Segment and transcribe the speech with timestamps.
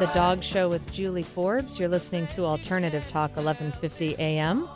[0.00, 1.78] the Dog Show with Julie Forbes.
[1.78, 4.66] You're listening to Alternative Talk 1150 AM.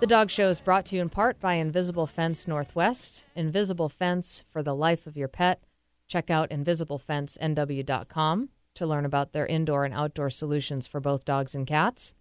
[0.00, 3.24] The Dog Show is brought to you in part by Invisible Fence Northwest.
[3.36, 5.62] Invisible Fence for the life of your pet.
[6.08, 11.66] Check out invisiblefencenw.com to learn about their indoor and outdoor solutions for both dogs and
[11.66, 12.14] cats.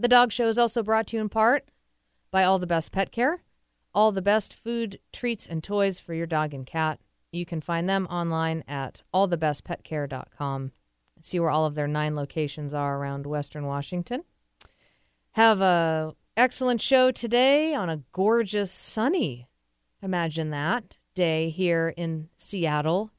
[0.00, 1.68] The Dog Show is also brought to you in part
[2.32, 3.44] by All the Best Pet Care.
[3.94, 6.98] All the best food, treats, and toys for your dog and cat.
[7.30, 10.72] You can find them online at allthebestpetcare.com.
[11.20, 14.24] See where all of their nine locations are around Western Washington.
[15.32, 19.48] Have a excellent show today on a gorgeous sunny,
[20.02, 23.10] imagine that, day here in Seattle,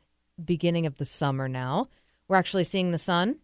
[0.43, 1.89] beginning of the summer now.
[2.27, 3.39] We're actually seeing the sun.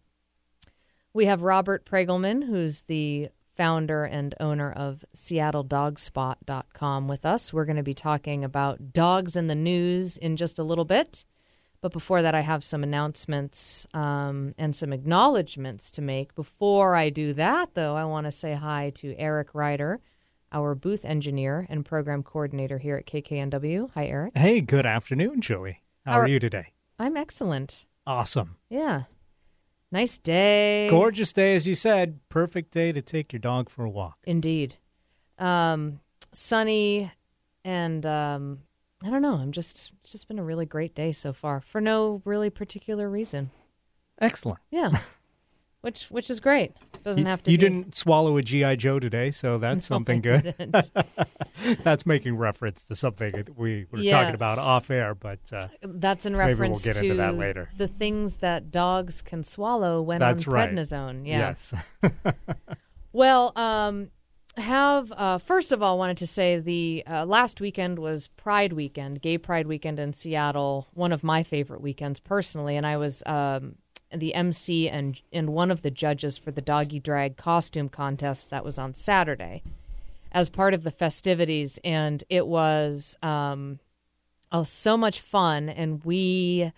[1.12, 7.52] We have Robert Pregulman, who's the founder and owner of SeattleDogspot.com, with us.
[7.52, 11.24] We're going to be talking about dogs in the news in just a little bit.
[11.80, 16.34] But before that, I have some announcements um, and some acknowledgments to make.
[16.34, 20.00] Before I do that, though, I want to say hi to Eric Ryder,
[20.52, 23.90] our booth engineer and program coordinator here at KKNW.
[23.94, 24.36] Hi, Eric.
[24.36, 25.82] Hey, good afternoon, Julie.
[26.04, 26.72] How are are- you today?
[26.98, 27.84] I'm excellent.
[28.06, 28.56] Awesome.
[28.70, 29.02] Yeah.
[29.92, 30.88] Nice day.
[30.88, 32.18] Gorgeous day, as you said.
[32.28, 34.16] Perfect day to take your dog for a walk.
[34.24, 34.76] Indeed.
[35.38, 36.00] Um,
[36.32, 37.12] sunny
[37.64, 38.60] and um,
[39.04, 39.34] I don't know.
[39.34, 43.08] I'm just it's just been a really great day so far for no really particular
[43.10, 43.50] reason.
[44.20, 44.58] Excellent.
[44.70, 44.90] Yeah.
[45.82, 46.72] which which is great.
[47.04, 49.94] Doesn't you have to you be- didn't swallow a GI Joe today, so that's No,
[49.96, 50.54] something good.
[51.82, 54.12] that's making reference to something that we were Yes.
[54.22, 57.36] talking about off air, but uh, That's in Maybe we'll reference get to into that
[57.36, 57.68] later.
[57.76, 60.70] the things that dogs can swallow when That's on right.
[60.70, 61.26] prednisone.
[61.26, 61.38] Yeah.
[61.38, 61.74] yes.
[63.12, 64.10] Well, um,
[64.56, 69.20] have uh, first of all wanted to say the uh, last weekend was Pride Weekend,
[69.20, 70.88] Gay Pride Weekend in Seattle.
[70.94, 73.76] One of my favorite weekends personally, and I was um,
[74.14, 78.64] the MC and and one of the judges for the doggy drag costume contest that
[78.64, 79.62] was on Saturday,
[80.32, 83.78] as part of the festivities, and it was um,
[84.52, 86.72] uh, so much fun, and we.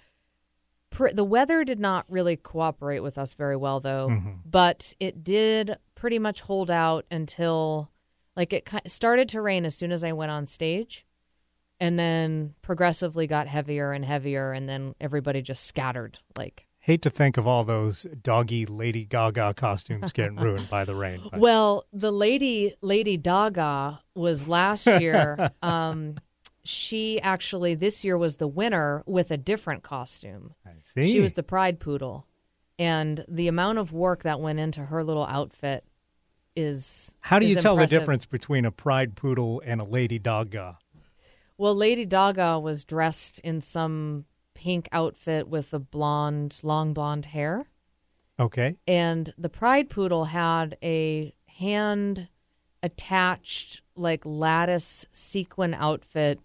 [0.90, 4.08] Pr- the weather did not really cooperate with us very well, though,
[4.46, 7.90] but it did pretty much hold out until
[8.36, 11.04] like it started to rain as soon as I went on stage
[11.80, 17.10] and then progressively got heavier and heavier and then everybody just scattered like Hate to
[17.10, 21.20] think of all those doggy Lady Gaga costumes getting ruined by the rain.
[21.32, 26.14] but- well the lady lady daga was last year um
[26.62, 31.10] she actually this year was the winner with a different costume I see.
[31.12, 32.27] She was the pride poodle.
[32.78, 35.84] And the amount of work that went into her little outfit
[36.54, 37.90] is How do you is tell impressive.
[37.90, 40.78] the difference between a pride poodle and a Lady Gaga?
[41.56, 47.66] Well, Lady Daga was dressed in some pink outfit with a blonde, long blonde hair.
[48.40, 48.76] Okay.
[48.86, 52.28] And the pride poodle had a hand
[52.82, 56.38] attached like lattice sequin outfit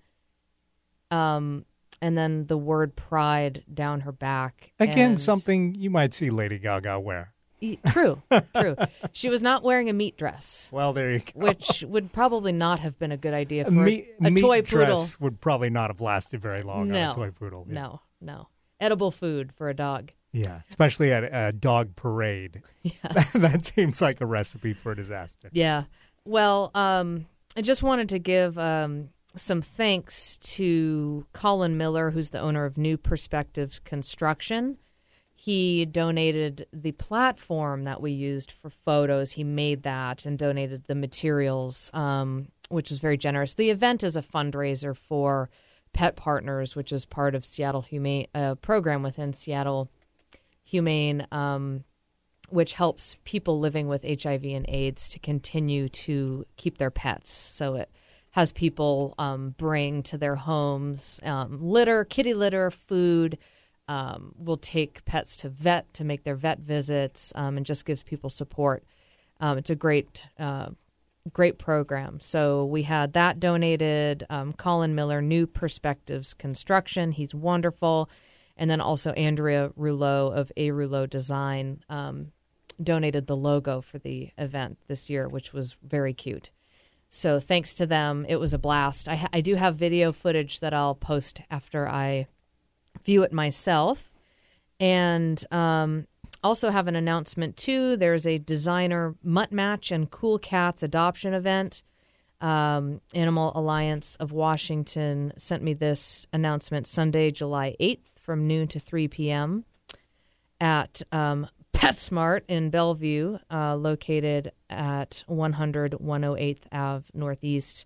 [1.12, 1.64] um
[2.04, 4.74] and then the word pride down her back.
[4.80, 7.34] Again, And- something you might see Lady Gaga wear.
[7.88, 8.22] True,
[8.56, 8.76] true.
[9.14, 11.32] She was not wearing a meat dress, Well, there you go.
[11.48, 14.62] which would probably not have been a good idea A for meat, a meat toy
[14.64, 14.86] poodle.
[14.98, 17.66] dress would probably not have lasted very long no, on a toy poodle.
[17.70, 17.74] Yeah.
[17.74, 18.48] no, no.
[18.82, 20.12] Edible food for a dog.
[20.34, 22.64] Yeah, especially at a dog parade.
[22.84, 23.32] Yes.
[23.32, 25.50] that seems like a recipe for disaster.
[25.54, 25.84] yeah.
[26.26, 32.40] Well, um, I just wanted to give um, some thanks to Colin Miller, who's the
[32.40, 34.78] owner of New Perspectives Construction.
[35.34, 39.34] He donated the platform that we used for photos.
[39.34, 43.54] He made that and donated the materials, um, which was very generous.
[43.54, 45.50] The event is a fundraiser for
[45.92, 49.92] Pet Partners, which is part of Seattle Humane uh, program within Seattle
[50.64, 51.84] Humane, um,
[52.50, 57.32] which helps people living with HIV and AIDS to continue to keep their pets.
[57.32, 57.90] So it
[58.34, 63.38] has people um, bring to their homes um, litter, kitty litter, food.
[63.90, 68.02] Um, will take pets to vet to make their vet visits, um, and just gives
[68.02, 68.86] people support.
[69.42, 70.70] Um, it's a great, uh,
[71.34, 72.22] great program.
[72.22, 74.24] So we had that donated.
[74.30, 77.12] Um, Colin Miller, New Perspectives Construction.
[77.12, 78.10] He's wonderful,
[78.56, 81.84] and then also Andrea Rouleau of A Rouleau Design
[82.82, 86.52] donated the logo for the event this year, which was very cute.
[87.16, 89.08] So thanks to them, it was a blast.
[89.08, 92.26] I, ha- I do have video footage that I'll post after I
[93.06, 94.12] view it myself,
[94.80, 96.08] and um,
[96.44, 97.98] also have an announcement too.
[97.98, 101.84] There's a designer mutt match and cool cats adoption event.
[102.42, 108.80] Um, Animal Alliance of Washington sent me this announcement Sunday, July 8th from noon to
[108.80, 109.66] 3 p.m.
[110.60, 111.48] at um,
[111.84, 117.86] PetSmart in Bellevue, uh, located at 100 108th Ave Northeast.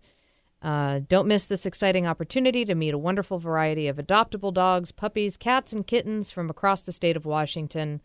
[0.61, 5.35] Uh, don't miss this exciting opportunity to meet a wonderful variety of adoptable dogs, puppies,
[5.35, 7.99] cats, and kittens from across the state of Washington.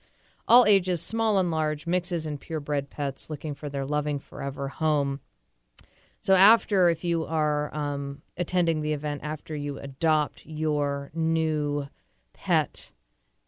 [0.49, 5.21] All ages, small and large, mixes and purebred pets looking for their loving forever home.
[6.23, 11.89] So, after, if you are um, attending the event, after you adopt your new
[12.33, 12.92] pet,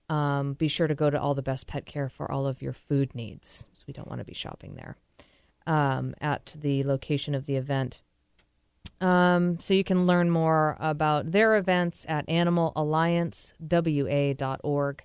[0.08, 2.72] um, be sure to go to all the best pet care for all of your
[2.72, 3.66] food needs.
[3.74, 4.96] So, we don't want to be shopping there
[5.66, 8.00] um, at the location of the event.
[9.00, 15.04] Um, so, you can learn more about their events at animalalliancewa.org.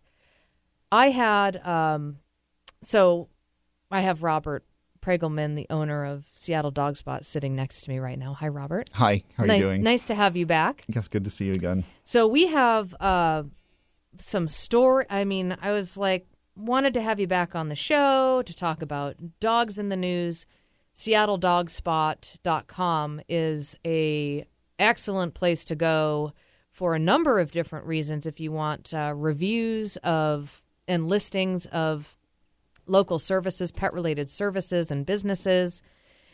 [0.92, 2.18] I had, um,
[2.82, 3.30] so
[3.92, 4.66] I have Robert
[5.02, 8.34] Pregulman, the owner of Seattle Dog Spot, sitting next to me right now.
[8.34, 8.90] Hi, Robert.
[8.94, 9.84] Hi, how are nice, you doing?
[9.84, 10.84] Nice to have you back.
[10.88, 11.84] Yes, good to see you again.
[12.04, 13.44] So we have uh,
[14.18, 15.06] some story.
[15.10, 18.82] I mean, I was like, wanted to have you back on the show to talk
[18.82, 20.46] about dogs in the news.
[20.96, 24.46] SeattleDogspot.com is a
[24.78, 26.34] excellent place to go
[26.72, 28.26] for a number of different reasons.
[28.26, 32.18] If you want uh, reviews of and listings of
[32.88, 35.82] local services, pet related services, and businesses.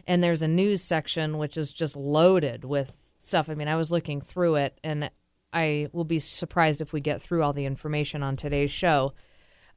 [0.07, 3.49] And there's a news section which is just loaded with stuff.
[3.49, 5.09] I mean, I was looking through it, and
[5.55, 9.13] I will be surprised if we get through all the information on today's show.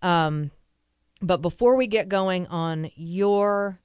[0.02, 0.50] Um,
[1.22, 3.80] but before we get going on your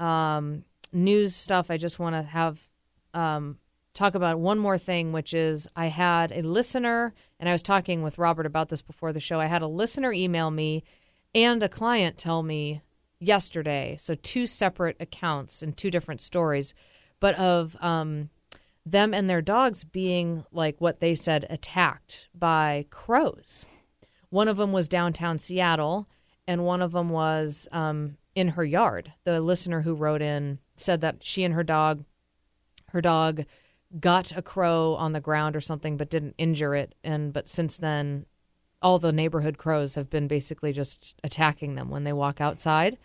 [0.00, 2.68] um, news stuff, I just want to have
[3.12, 3.58] um,
[3.94, 8.02] talk about one more thing, which is I had a listener, and I was talking
[8.02, 9.40] with Robert about this before the show.
[9.40, 10.84] I had a listener email me
[11.34, 12.82] and a client tell me
[13.18, 16.74] yesterday, so two separate accounts and two different stories,
[17.20, 18.30] but of um,
[18.84, 23.66] them and their dogs being like what they said attacked by crows.
[24.30, 26.08] One of them was downtown Seattle,
[26.46, 29.12] and one of them was um, in her yard.
[29.24, 32.04] The listener who wrote in said that she and her dog,
[32.88, 33.44] her dog
[34.00, 36.94] got a crow on the ground or something, but didn't injure it.
[37.04, 38.26] And but since then,
[38.80, 42.98] all the neighborhood crows have been basically just attacking them when they walk outside.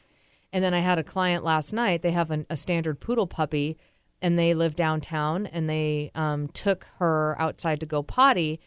[0.52, 2.02] And then I had a client last night.
[2.02, 3.78] They have an, a standard poodle puppy,
[4.22, 5.46] and they live downtown.
[5.46, 8.60] And they um, took her outside to go potty,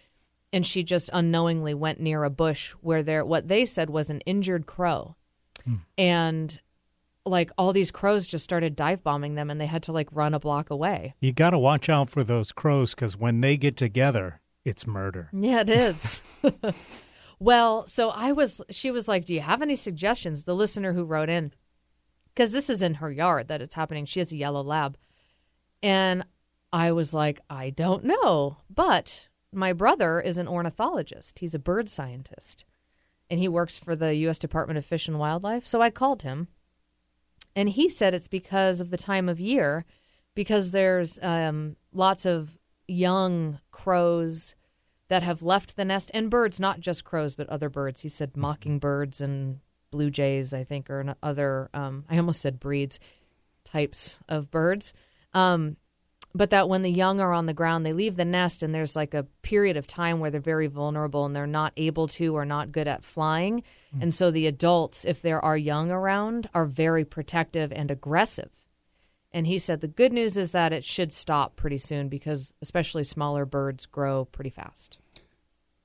[0.53, 4.21] and she just unknowingly went near a bush where there what they said was an
[4.21, 5.17] injured crow,
[5.97, 6.61] and
[7.27, 10.35] like all these crows just started dive bombing them, and they had to like run
[10.35, 11.15] a block away.
[11.21, 15.29] You got to watch out for those crows because when they get together, it's murder.
[15.33, 16.23] Yeah, it is.
[17.39, 20.45] well, so I was, she was like, Do you have any suggestions?
[20.45, 21.53] The listener who wrote in,
[22.35, 24.05] because this is in her yard that it's happening.
[24.05, 24.97] She has a yellow lab.
[25.83, 26.25] And
[26.73, 28.59] I was like, I don't know.
[28.69, 32.65] But my brother is an ornithologist, he's a bird scientist,
[33.29, 34.39] and he works for the U.S.
[34.39, 35.67] Department of Fish and Wildlife.
[35.67, 36.49] So I called him,
[37.57, 39.85] and he said it's because of the time of year,
[40.35, 42.57] because there's um, lots of
[42.87, 44.55] young crows
[45.09, 48.03] that have left the nest and birds, not just crows, but other birds.
[48.03, 49.59] He said mockingbirds and
[49.91, 53.01] blue jays, I think, or other, um, I almost said breeds,
[53.65, 54.93] types of birds.
[55.35, 55.77] Um,
[56.35, 58.95] but that when the young are on the ground, they leave the nest and there's
[58.95, 62.45] like a period of time where they're very vulnerable and they're not able to or
[62.45, 63.63] not good at flying.
[63.97, 64.03] Mm.
[64.03, 68.51] And so the adults, if there are young around, are very protective and aggressive.
[69.33, 73.05] And he said the good news is that it should stop pretty soon because especially
[73.05, 74.99] smaller birds grow pretty fast.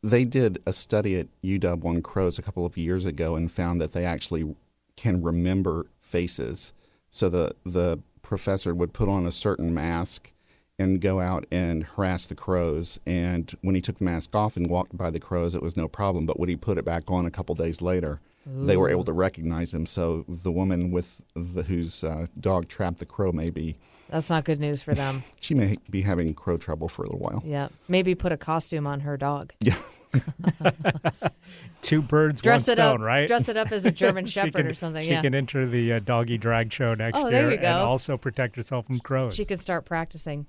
[0.03, 3.81] They did a study at UW on crows a couple of years ago and found
[3.81, 4.55] that they actually
[4.95, 6.73] can remember faces.
[7.09, 10.31] So the the professor would put on a certain mask
[10.77, 12.99] and go out and harass the crows.
[13.05, 15.87] And when he took the mask off and walked by the crows, it was no
[15.87, 16.25] problem.
[16.25, 18.65] But when he put it back on a couple days later, Ooh.
[18.65, 19.85] they were able to recognize him.
[19.85, 23.77] So the woman with the, whose uh, dog trapped the crow maybe
[24.09, 25.23] that's not good news for them.
[25.39, 27.41] she may be having crow trouble for a little while.
[27.45, 29.53] Yeah, maybe put a costume on her dog.
[29.61, 29.77] Yeah.
[31.81, 33.27] Two birds, dress one it stone, up, right?
[33.27, 35.03] Dress it up as a German Shepherd can, or something.
[35.03, 35.21] She yeah.
[35.21, 38.99] can enter the uh, doggy drag show next oh, year and also protect herself from
[38.99, 39.35] crows.
[39.35, 40.47] She can start practicing.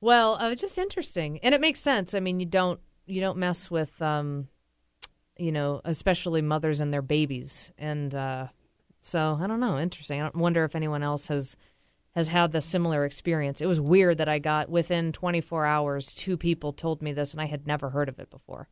[0.00, 2.14] Well, uh, just interesting, and it makes sense.
[2.14, 4.48] I mean, you don't you don't mess with, um,
[5.38, 8.48] you know, especially mothers and their babies, and uh,
[9.00, 9.78] so I don't know.
[9.78, 10.20] Interesting.
[10.20, 11.56] I wonder if anyone else has
[12.14, 13.60] has had the similar experience.
[13.60, 17.40] It was weird that I got within 24 hours, two people told me this, and
[17.40, 18.68] I had never heard of it before.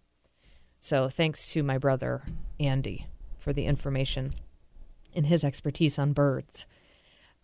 [0.81, 2.23] So thanks to my brother
[2.59, 3.07] Andy
[3.39, 4.35] for the information
[5.15, 6.67] and his expertise on birds.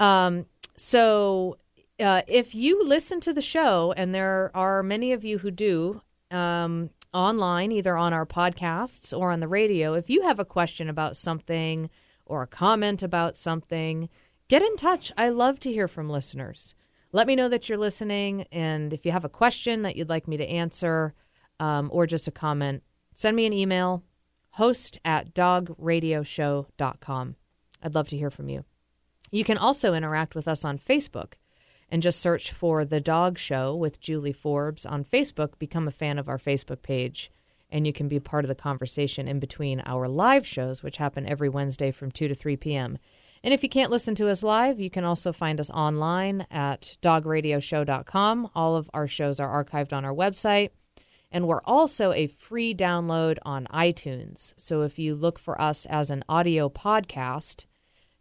[0.00, 1.58] Um, so
[2.00, 6.02] uh, if you listen to the show, and there are many of you who do
[6.30, 10.88] um, online, either on our podcasts or on the radio, if you have a question
[10.88, 11.88] about something
[12.24, 14.08] or a comment about something,
[14.48, 15.12] get in touch.
[15.16, 16.74] I love to hear from listeners.
[17.12, 18.46] Let me know that you're listening.
[18.52, 21.14] And if you have a question that you'd like me to answer
[21.60, 22.82] um, or just a comment,
[23.16, 24.04] send me an email
[24.50, 27.36] host at dogradioshow.com.
[27.82, 28.64] I'd love to hear from you.
[29.30, 31.32] You can also interact with us on Facebook
[31.90, 35.58] and just search for The Dog Show with Julie Forbes on Facebook.
[35.58, 37.30] Become a fan of our Facebook page,
[37.70, 41.26] and you can be part of the conversation in between our live shows, which happen
[41.26, 42.98] every Wednesday from 2 to 3 p.m.
[43.42, 46.96] And if you can't listen to us live, you can also find us online at
[47.02, 48.50] dogradioshow.com.
[48.54, 50.70] All of our shows are archived on our website.
[51.30, 54.54] And we're also a free download on iTunes.
[54.56, 57.66] So if you look for us as an audio podcast,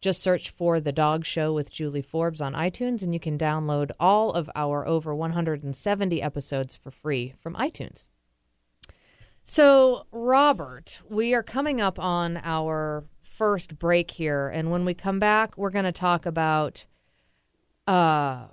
[0.01, 3.91] just search for The Dog Show with Julie Forbes on iTunes, and you can download
[3.99, 8.09] all of our over 170 episodes for free from iTunes.
[9.43, 14.47] So, Robert, we are coming up on our first break here.
[14.47, 16.85] And when we come back, we're going to talk about
[17.87, 18.47] uh,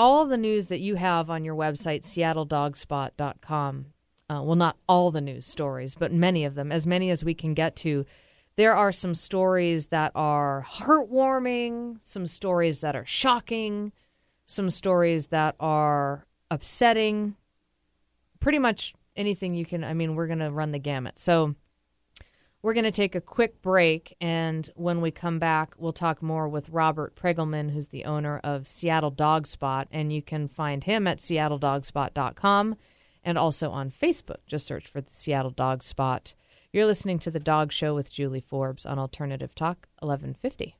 [0.00, 3.86] all the news that you have on your website, seattledogspot.com.
[4.30, 7.34] Uh, well, not all the news stories, but many of them, as many as we
[7.34, 8.06] can get to.
[8.56, 13.92] There are some stories that are heartwarming, some stories that are shocking,
[14.46, 17.36] some stories that are upsetting.
[18.40, 19.84] Pretty much anything you can.
[19.84, 21.18] I mean, we're going to run the gamut.
[21.18, 21.56] So,
[22.62, 26.48] we're going to take a quick break, and when we come back, we'll talk more
[26.48, 31.06] with Robert Pregulman, who's the owner of Seattle Dog Spot, and you can find him
[31.06, 32.76] at seattledogspot.com
[33.24, 34.40] and also on Facebook.
[34.46, 36.34] Just search for the Seattle Dog Spot.
[36.72, 40.76] You're listening to The Dog Show with Julie Forbes on Alternative Talk 1150.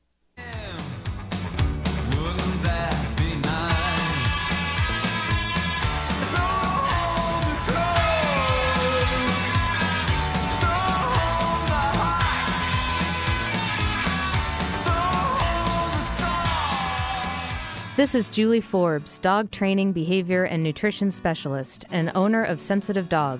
[18.01, 23.39] This is Julie Forbes, dog training, behavior, and nutrition specialist, and owner of Sensitive Dog,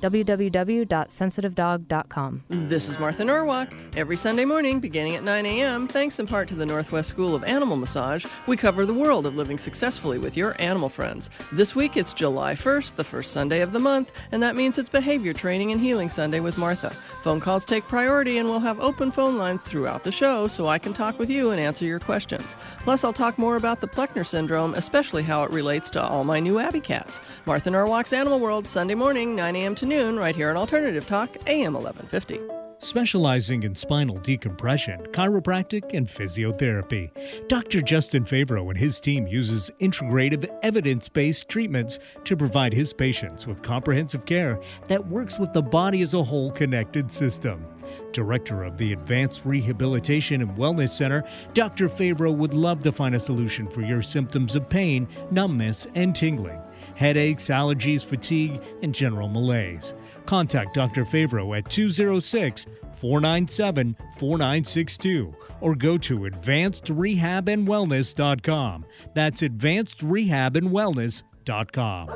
[0.00, 2.44] www.sensitivedog.com.
[2.48, 3.68] This is Martha Norwalk.
[3.96, 7.44] Every Sunday morning, beginning at 9 a.m., thanks in part to the Northwest School of
[7.44, 11.30] Animal Massage, we cover the world of living successfully with your animal friends.
[11.52, 14.88] This week, it's July 1st, the first Sunday of the month, and that means it's
[14.88, 16.90] Behavior Training and Healing Sunday with Martha.
[17.22, 20.78] Phone calls take priority, and we'll have open phone lines throughout the show so I
[20.78, 22.54] can talk with you and answer your questions.
[22.80, 26.38] Plus, I'll talk more about the Pleckner syndrome, especially how it relates to all my
[26.38, 27.20] new Abbey cats.
[27.46, 29.74] Martha Norwalk's Animal World, Sunday morning, 9 a.m.
[29.74, 36.06] to noon, right here on Alternative Talk, AM 1150 specializing in spinal decompression, chiropractic, and
[36.06, 37.10] physiotherapy.
[37.48, 37.82] Dr.
[37.82, 44.24] Justin Favreau and his team uses integrative, evidence-based treatments to provide his patients with comprehensive
[44.24, 47.64] care that works with the body as a whole connected system.
[48.12, 51.88] Director of the Advanced Rehabilitation and Wellness Center, Dr.
[51.88, 56.60] Favreau would love to find a solution for your symptoms of pain, numbness, and tingling,
[56.98, 59.94] headaches, allergies, fatigue, and general malaise.
[60.26, 61.04] Contact Dr.
[61.04, 68.84] Favreau at 206 497 4962 or go to advancedrehabandwellness.com.
[69.14, 72.08] That's advancedrehabandwellness.com.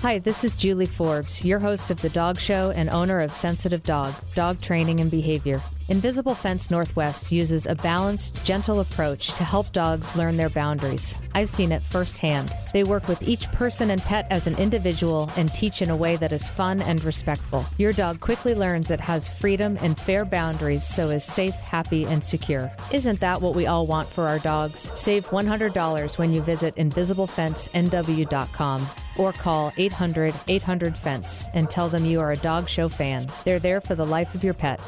[0.00, 3.82] Hi, this is Julie Forbes, your host of The Dog Show and owner of Sensitive
[3.82, 5.60] Dog, Dog Training and Behavior.
[5.90, 11.14] Invisible Fence Northwest uses a balanced, gentle approach to help dogs learn their boundaries.
[11.34, 12.52] I've seen it firsthand.
[12.74, 16.16] They work with each person and pet as an individual and teach in a way
[16.16, 17.64] that is fun and respectful.
[17.78, 22.22] Your dog quickly learns it has freedom and fair boundaries so is safe, happy, and
[22.22, 22.70] secure.
[22.92, 24.92] Isn't that what we all want for our dogs?
[24.94, 32.20] Save $100 when you visit invisibleFenceNW.com or call 800 800 Fence and tell them you
[32.20, 33.26] are a dog show fan.
[33.46, 34.82] They're there for the life of your pet.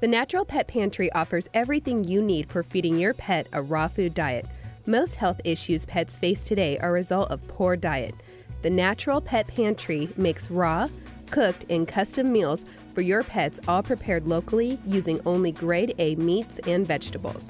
[0.00, 4.14] The Natural Pet Pantry offers everything you need for feeding your pet a raw food
[4.14, 4.46] diet.
[4.86, 8.14] Most health issues pets face today are a result of poor diet.
[8.62, 10.88] The Natural Pet Pantry makes raw,
[11.30, 12.64] cooked, and custom meals
[12.94, 17.44] for your pets, all prepared locally using only grade A meats and vegetables.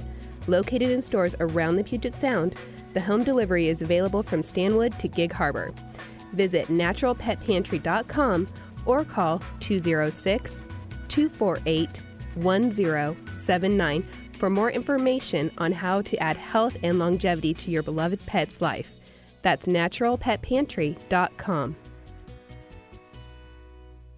[0.48, 2.56] Located in stores around the Puget Sound,
[2.94, 5.72] the home delivery is available from Stanwood to Gig Harbor.
[6.32, 8.48] Visit naturalpetpantry.com
[8.86, 10.64] or call 206
[11.06, 12.00] 248
[12.36, 18.60] 1079 for more information on how to add health and longevity to your beloved pet's
[18.60, 18.92] life.
[19.42, 21.76] That's naturalpetpantry.com.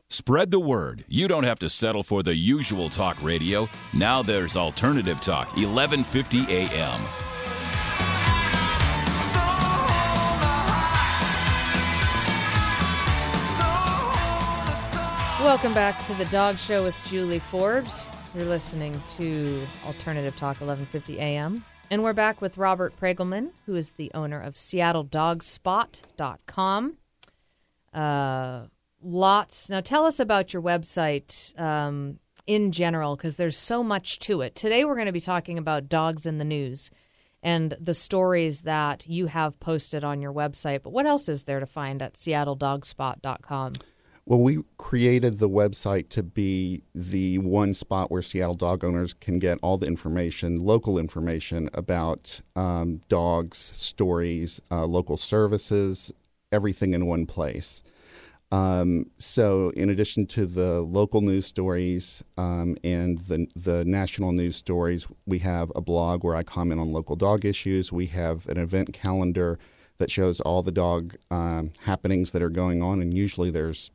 [0.08, 1.04] Spread the word.
[1.08, 3.66] You don't have to settle for the usual talk radio.
[3.94, 7.00] Now there's Alternative Talk, 1150 AM.
[15.42, 18.06] Welcome back to the Dog Show with Julie Forbes.
[18.32, 21.64] You're listening to Alternative Talk 1150 AM.
[21.90, 26.96] And we're back with Robert Pregulman, who is the owner of SeattleDogspot.com.
[27.92, 28.66] Uh,
[29.02, 29.68] lots.
[29.68, 34.54] Now, tell us about your website um, in general, because there's so much to it.
[34.54, 36.88] Today, we're going to be talking about dogs in the news
[37.42, 40.84] and the stories that you have posted on your website.
[40.84, 43.72] But what else is there to find at SeattleDogspot.com?
[44.24, 49.40] Well, we created the website to be the one spot where Seattle dog owners can
[49.40, 56.12] get all the information, local information about um, dogs, stories, uh, local services,
[56.52, 57.82] everything in one place.
[58.52, 64.54] Um, so, in addition to the local news stories um, and the, the national news
[64.54, 67.90] stories, we have a blog where I comment on local dog issues.
[67.90, 69.58] We have an event calendar
[69.98, 73.90] that shows all the dog um, happenings that are going on, and usually there's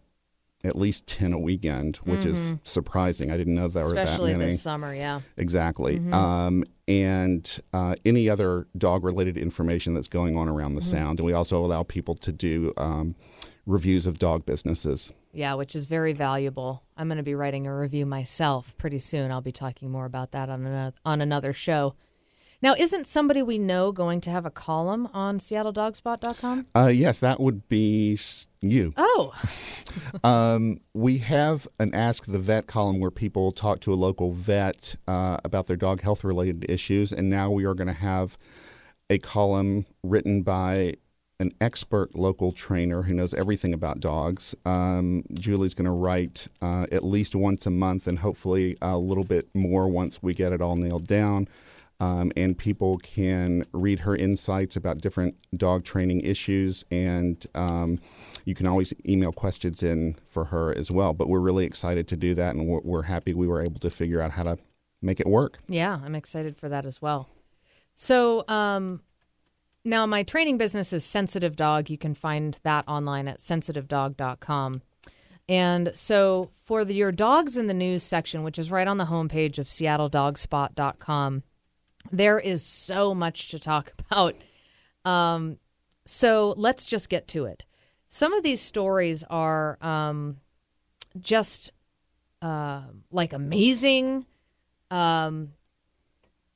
[0.64, 2.30] at least 10 a weekend, which mm-hmm.
[2.30, 3.32] is surprising.
[3.32, 4.50] I didn't know there Especially were that many.
[4.52, 5.22] this summer, yeah.
[5.38, 6.00] Exactly.
[6.00, 6.14] Mm-hmm.
[6.14, 10.90] Um, and uh, any other dog related information that's going on around the mm-hmm.
[10.90, 11.20] sound.
[11.20, 13.16] And we also allow people to do um,
[13.66, 15.14] reviews of dog businesses.
[15.32, 16.84] Yeah, which is very valuable.
[16.96, 19.32] I'm going to be writing a review myself pretty soon.
[19.32, 21.93] I'll be talking more about that on another, on another show.
[22.60, 26.65] Now, isn't somebody we know going to have a column on SeattleDogspot.com?
[26.76, 28.17] Uh, yes, that would be
[28.62, 28.93] you.
[28.98, 29.34] Oh.
[30.24, 34.96] um, we have an Ask the Vet column where people talk to a local vet
[35.08, 37.12] uh, about their dog health related issues.
[37.12, 38.38] And now we are going to have
[39.10, 40.96] a column written by
[41.39, 44.56] an expert local trainer who knows everything about dogs.
[44.65, 49.24] Um, Julie's going to write uh, at least once a month and hopefully a little
[49.24, 51.48] bit more once we get it all nailed down
[51.99, 56.86] um, and people can read her insights about different dog training issues.
[56.91, 57.99] And um,
[58.45, 61.13] you can always email questions in for her as well.
[61.13, 63.89] But we're really excited to do that, and we're, we're happy we were able to
[63.89, 64.57] figure out how to
[65.01, 65.60] make it work.
[65.67, 67.29] Yeah, I'm excited for that as well.
[67.95, 69.01] So, um,
[69.83, 71.89] now my training business is Sensitive Dog.
[71.89, 74.81] You can find that online at sensitivedog.com.
[75.49, 79.05] And so for the, your dogs in the news section, which is right on the
[79.05, 81.43] homepage of seattledogspot.com,
[82.12, 84.36] there is so much to talk about.
[85.06, 85.58] Um,
[86.06, 87.63] so let's just get to it.
[88.08, 90.38] Some of these stories are um,
[91.20, 91.72] just
[92.41, 94.26] uh, like amazing.
[94.89, 95.54] Um,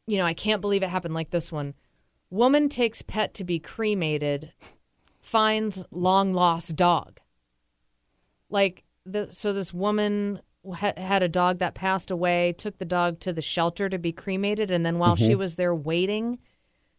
[0.07, 1.73] you know, I can't believe it happened like this one.
[2.29, 4.53] Woman takes pet to be cremated,
[5.19, 7.19] finds long lost dog.
[8.49, 10.41] Like the so this woman
[10.75, 14.69] had a dog that passed away, took the dog to the shelter to be cremated,
[14.69, 15.25] and then while mm-hmm.
[15.25, 16.39] she was there waiting,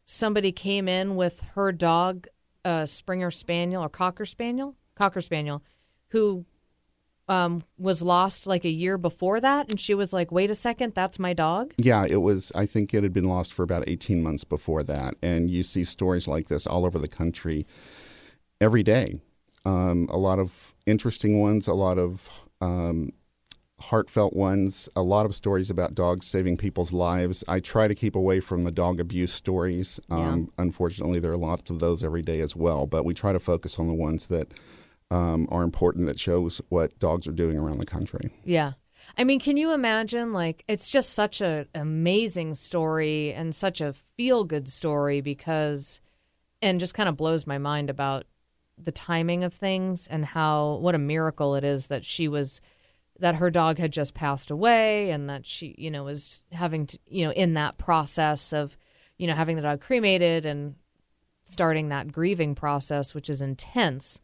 [0.05, 2.27] somebody came in with her dog,
[2.65, 5.63] a Springer Spaniel or Cocker Spaniel, Cocker Spaniel,
[6.09, 6.45] who
[7.29, 10.95] um, was lost like a year before that, and she was like, "Wait a second,
[10.95, 12.51] that's my dog." Yeah, it was.
[12.55, 15.85] I think it had been lost for about eighteen months before that, and you see
[15.85, 17.67] stories like this all over the country
[18.61, 19.21] every day.
[19.65, 22.29] Um, a lot of interesting ones, a lot of
[22.61, 23.13] um,
[23.83, 27.43] heartfelt ones, a lot of stories about dogs saving people's lives.
[27.49, 30.01] I try to keep away from the dog abuse stories.
[30.09, 30.63] Um, yeah.
[30.63, 33.79] Unfortunately, there are lots of those every day as well, but we try to focus
[33.79, 34.49] on the ones that
[35.11, 38.31] um, are important that shows what dogs are doing around the country.
[38.45, 38.73] Yeah.
[39.19, 40.33] I mean, can you imagine?
[40.33, 46.01] Like, it's just such an amazing story and such a feel good story because,
[46.63, 48.25] and just kind of blows my mind about
[48.79, 52.61] the timing of things and how, what a miracle it is that she was
[53.23, 56.99] that her dog had just passed away and that she, you know, was having to,
[57.07, 58.77] you know, in that process of,
[59.17, 60.75] you know, having the dog cremated and
[61.45, 64.21] starting that grieving process, which is intense.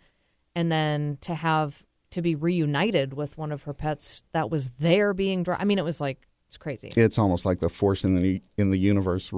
[0.56, 5.14] And then to have to be reunited with one of her pets that was there
[5.14, 5.56] being dry.
[5.60, 6.90] I mean, it was like, it's crazy.
[6.96, 9.32] It's almost like the force in the in the universe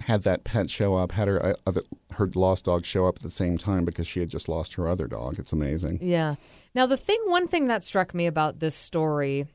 [0.00, 1.72] had that pet show up, had her uh,
[2.12, 4.88] her lost dog show up at the same time because she had just lost her
[4.88, 5.38] other dog.
[5.38, 5.98] It's amazing.
[6.02, 6.36] Yeah.
[6.74, 9.46] Now the thing, one thing that struck me about this story,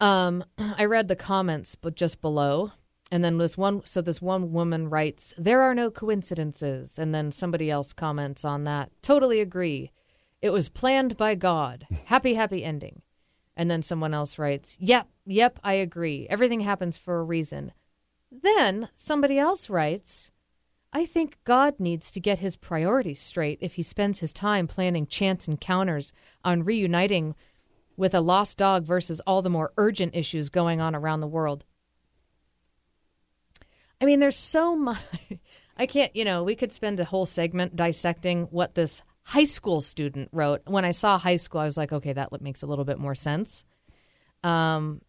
[0.00, 2.72] um, I read the comments, but just below,
[3.10, 3.82] and then this one.
[3.84, 8.64] So this one woman writes, "There are no coincidences," and then somebody else comments on
[8.64, 8.90] that.
[9.02, 9.90] Totally agree.
[10.44, 11.86] It was planned by God.
[12.04, 13.00] Happy, happy ending.
[13.56, 16.26] And then someone else writes, Yep, yep, I agree.
[16.28, 17.72] Everything happens for a reason.
[18.42, 20.32] Then somebody else writes,
[20.92, 25.06] I think God needs to get his priorities straight if he spends his time planning
[25.06, 26.12] chance encounters
[26.44, 27.34] on reuniting
[27.96, 31.64] with a lost dog versus all the more urgent issues going on around the world.
[34.00, 34.98] I mean, there's so much.
[35.76, 39.80] I can't, you know, we could spend a whole segment dissecting what this high school
[39.80, 40.62] student wrote.
[40.66, 43.14] When I saw high school, I was like, okay, that makes a little bit more
[43.14, 43.64] sense.
[44.44, 45.00] Um,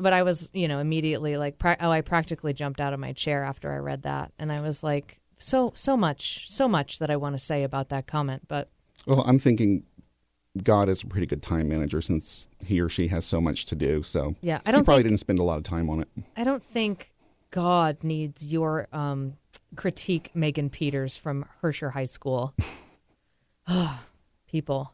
[0.00, 3.12] but I was, you know, immediately like, pra- oh, I practically jumped out of my
[3.12, 7.10] chair after I read that, and I was like, so, so much, so much that
[7.10, 8.42] I want to say about that comment.
[8.48, 8.68] But
[9.06, 9.84] Well, I'm thinking
[10.62, 13.76] God is a pretty good time manager since he or she has so much to
[13.76, 14.02] do.
[14.02, 16.08] So yeah, I don't probably think didn't spend a lot of time on it.
[16.36, 17.12] I don't think
[17.50, 19.34] God needs your um,
[19.76, 22.54] critique, Megan Peters from Hersher High School.
[24.48, 24.92] People,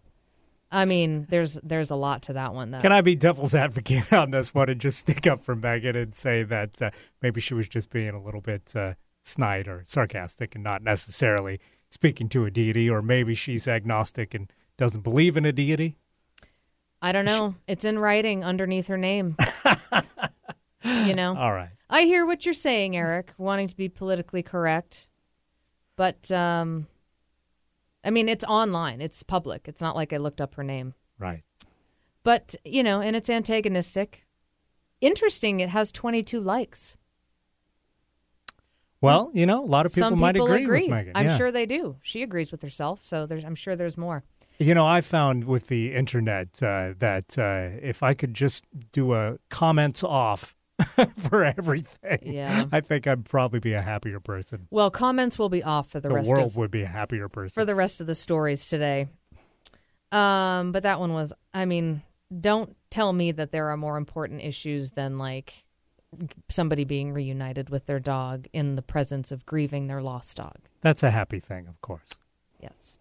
[0.75, 2.73] I mean, there's there's a lot to that one.
[2.73, 2.81] Though.
[2.81, 6.15] Can I be devil's advocate on this one and just stick up for Megan and
[6.15, 6.91] say that uh,
[7.23, 11.61] maybe she was just being a little bit uh, snide or sarcastic and not necessarily
[11.91, 15.97] speaking to a deity, or maybe she's agnostic and doesn't believe in a deity?
[17.01, 17.55] I don't know.
[17.69, 19.37] It's in writing underneath her name.
[20.85, 21.71] you know, All right.
[21.89, 25.07] I hear what you're saying, Eric, wanting to be politically correct,
[25.97, 26.89] but um,
[28.05, 29.01] I mean, it's online.
[29.01, 29.67] It's public.
[29.67, 30.95] It's not like I looked up her name.
[31.19, 31.43] Right.
[32.23, 34.25] But, you know, and it's antagonistic.
[35.01, 36.97] Interesting, it has 22 likes.
[39.01, 40.81] Well, you know, a lot of people, Some might people agree, agree.
[40.83, 41.12] with Megan.
[41.14, 41.37] I'm yeah.
[41.37, 41.97] sure they do.
[42.01, 44.25] She agrees with herself, so there's, I'm sure there's more.
[44.59, 49.12] You know, I found with the internet uh, that uh, if I could just do
[49.12, 50.55] a comments off
[51.19, 52.65] for everything, Yeah.
[52.73, 54.67] I think I'd probably be a happier person.
[54.71, 56.83] Well, comments will be off for the, rest of The rest world of would be
[56.83, 57.61] a happier person.
[57.61, 59.07] for the rest of the stories today.
[60.11, 62.03] Um, but that one was, I mean,
[62.41, 65.65] don't tell me that there are more important issues than like
[66.49, 70.57] somebody being reunited with their dog in the presence of grieving their lost dog.
[70.81, 72.09] That's a happy thing, of course.
[72.61, 72.97] Yes.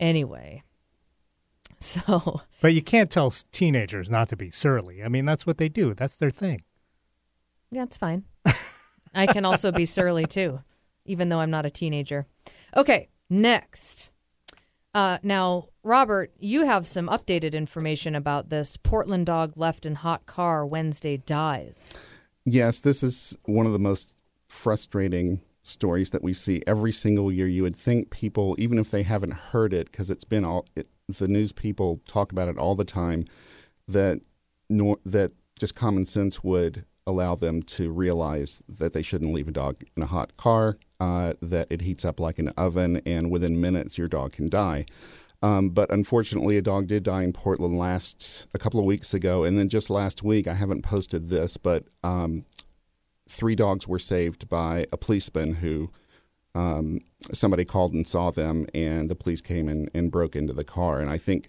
[0.00, 0.62] Anyway,
[1.80, 5.02] so But you can't tell teenagers not to be surly.
[5.02, 5.94] I mean, that's what they do.
[5.94, 6.62] That's their thing.
[7.70, 8.24] yeah, it's fine.
[9.14, 10.60] I can also be surly too,
[11.04, 12.26] even though I'm not a teenager.
[12.76, 14.10] Okay, next.
[14.94, 18.76] Uh, now, Robert, you have some updated information about this.
[18.76, 21.96] Portland dog left in hot car Wednesday dies.
[22.44, 24.14] Yes, this is one of the most
[24.48, 27.46] frustrating stories that we see every single year.
[27.46, 30.88] You would think people, even if they haven't heard it, because it's been all it,
[31.08, 33.24] the news people talk about it all the time,
[33.86, 34.20] that
[34.68, 39.52] nor, that just common sense would allow them to realize that they shouldn't leave a
[39.52, 43.60] dog in a hot car, uh, that it heats up like an oven, and within
[43.60, 44.84] minutes your dog can die.
[45.40, 49.44] Um, but unfortunately, a dog did die in Portland last a couple of weeks ago,
[49.44, 52.44] and then just last week, I haven't posted this, but um,
[53.28, 55.90] three dogs were saved by a policeman who
[56.54, 57.00] um,
[57.32, 61.00] somebody called and saw them, and the police came and, and broke into the car.
[61.00, 61.48] And I think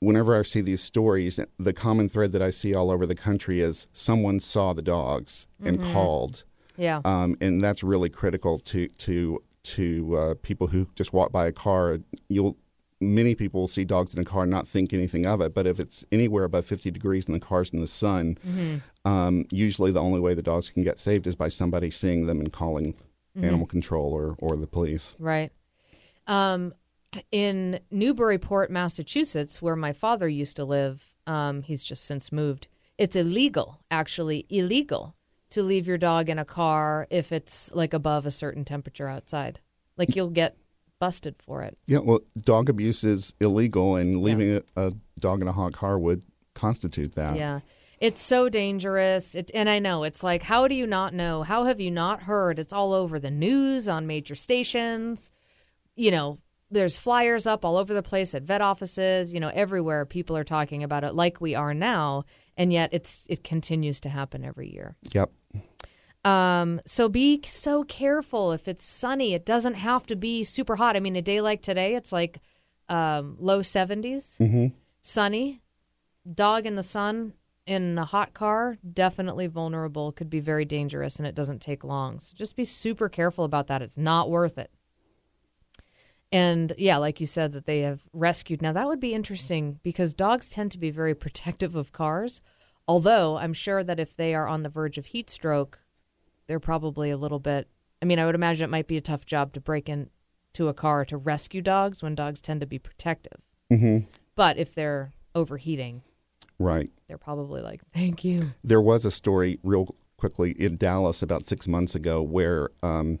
[0.00, 3.60] whenever I see these stories, the common thread that I see all over the country
[3.60, 6.44] is someone saw the dogs and called,
[6.76, 7.00] Yeah.
[7.04, 11.52] um, and that's really critical to to to uh, people who just walk by a
[11.52, 11.98] car.
[12.28, 12.56] You'll
[13.02, 15.66] many people will see dogs in a car and not think anything of it, but
[15.66, 18.36] if it's anywhere above 50 degrees and the car's in the sun,
[19.06, 22.40] um, usually the only way the dogs can get saved is by somebody seeing them
[22.40, 22.94] and calling
[23.36, 25.16] animal control or, or the police.
[25.18, 25.52] Right.
[26.26, 26.74] Um,
[27.32, 32.68] in Newburyport, Massachusetts, where my father used to live, um, he's just since moved.
[32.98, 35.14] It's illegal, actually illegal,
[35.50, 39.60] to leave your dog in a car if it's like above a certain temperature outside.
[39.96, 40.56] Like you'll get
[41.00, 41.76] busted for it.
[41.86, 45.98] Yeah, well, dog abuse is illegal, and leaving a, a dog in a hot car
[45.98, 46.22] would
[46.54, 47.36] constitute that.
[47.36, 47.60] Yeah.
[48.00, 49.34] It's so dangerous.
[49.34, 51.42] It, and I know it's like, how do you not know?
[51.42, 52.58] How have you not heard?
[52.58, 55.30] It's all over the news on major stations.
[55.96, 56.38] You know,
[56.70, 59.34] there's flyers up all over the place at vet offices.
[59.34, 62.24] You know, everywhere people are talking about it like we are now.
[62.56, 64.96] And yet it's it continues to happen every year.
[65.12, 65.30] Yep.
[66.24, 69.34] Um, so be so careful if it's sunny.
[69.34, 70.96] It doesn't have to be super hot.
[70.96, 72.40] I mean, a day like today, it's like
[72.88, 74.68] um, low 70s, hmm
[75.02, 75.62] sunny,
[76.34, 77.32] dog in the sun
[77.66, 82.18] in a hot car, definitely vulnerable, could be very dangerous, and it doesn't take long.
[82.18, 83.82] So just be super careful about that.
[83.82, 84.70] It's not worth it.
[86.32, 88.62] And yeah, like you said, that they have rescued.
[88.62, 92.40] Now, that would be interesting because dogs tend to be very protective of cars.
[92.86, 95.80] Although I'm sure that if they are on the verge of heat stroke,
[96.46, 97.68] they're probably a little bit.
[98.02, 100.74] I mean, I would imagine it might be a tough job to break into a
[100.74, 103.40] car to rescue dogs when dogs tend to be protective.
[103.68, 103.98] hmm
[104.34, 106.02] But if they're overheating,
[106.60, 106.90] Right.
[107.08, 111.66] They're probably like, "Thank you." There was a story real quickly in Dallas about six
[111.66, 113.18] months ago where um,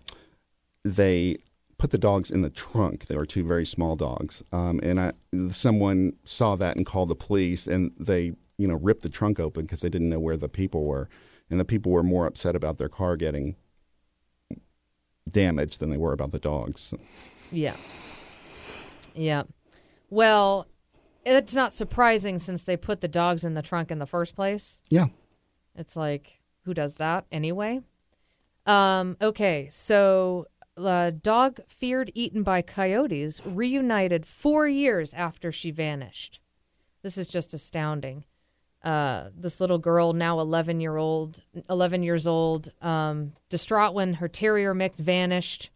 [0.84, 1.36] they
[1.78, 3.06] put the dogs in the trunk.
[3.06, 5.12] They were two very small dogs, um, and I,
[5.50, 9.62] someone saw that and called the police, and they you know ripped the trunk open
[9.62, 11.08] because they didn't know where the people were,
[11.48, 13.56] and the people were more upset about their car getting
[15.30, 16.92] damaged than they were about the dogs.
[17.50, 17.76] Yeah.
[19.14, 19.44] Yeah.
[20.10, 20.66] Well,
[21.24, 24.80] it's not surprising since they put the dogs in the trunk in the first place.
[24.88, 25.06] Yeah.
[25.74, 27.80] It's like, who does that anyway?
[28.66, 36.40] Um, okay, so the dog feared eaten by coyotes reunited four years after she vanished.
[37.02, 38.24] This is just astounding.
[38.82, 44.28] Uh, this little girl, now 11 year old, 11 years old, um, distraught when her
[44.28, 45.70] terrier mix vanished,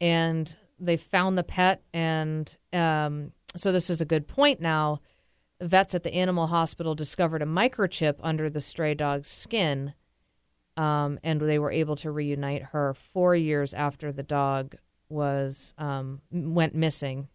[0.00, 1.82] and they found the pet.
[1.92, 4.60] And um, so this is a good point.
[4.60, 5.00] Now,
[5.60, 9.94] vets at the animal hospital discovered a microchip under the stray dog's skin,
[10.76, 14.76] um, and they were able to reunite her four years after the dog
[15.08, 17.28] was um, went missing.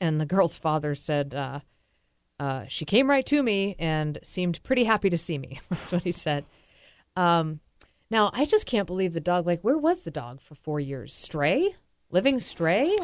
[0.00, 1.34] And the girl's father said.
[1.34, 1.60] Uh,
[2.40, 5.60] uh, she came right to me and seemed pretty happy to see me.
[5.68, 6.44] That's what he said.
[7.16, 7.60] Um,
[8.10, 9.46] now, I just can't believe the dog.
[9.46, 11.14] Like, where was the dog for four years?
[11.14, 11.74] Stray?
[12.10, 12.96] Living stray?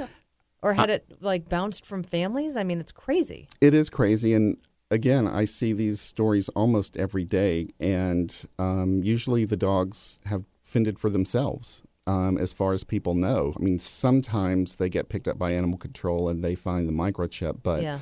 [0.64, 2.56] Or had it like bounced from families?
[2.56, 3.46] I mean, it's crazy.
[3.60, 4.56] It is crazy, and
[4.90, 10.98] again, I see these stories almost every day, and um, usually the dogs have fended
[10.98, 11.82] for themselves.
[12.06, 15.78] Um, as far as people know, I mean, sometimes they get picked up by animal
[15.78, 18.00] control and they find the microchip, but yeah.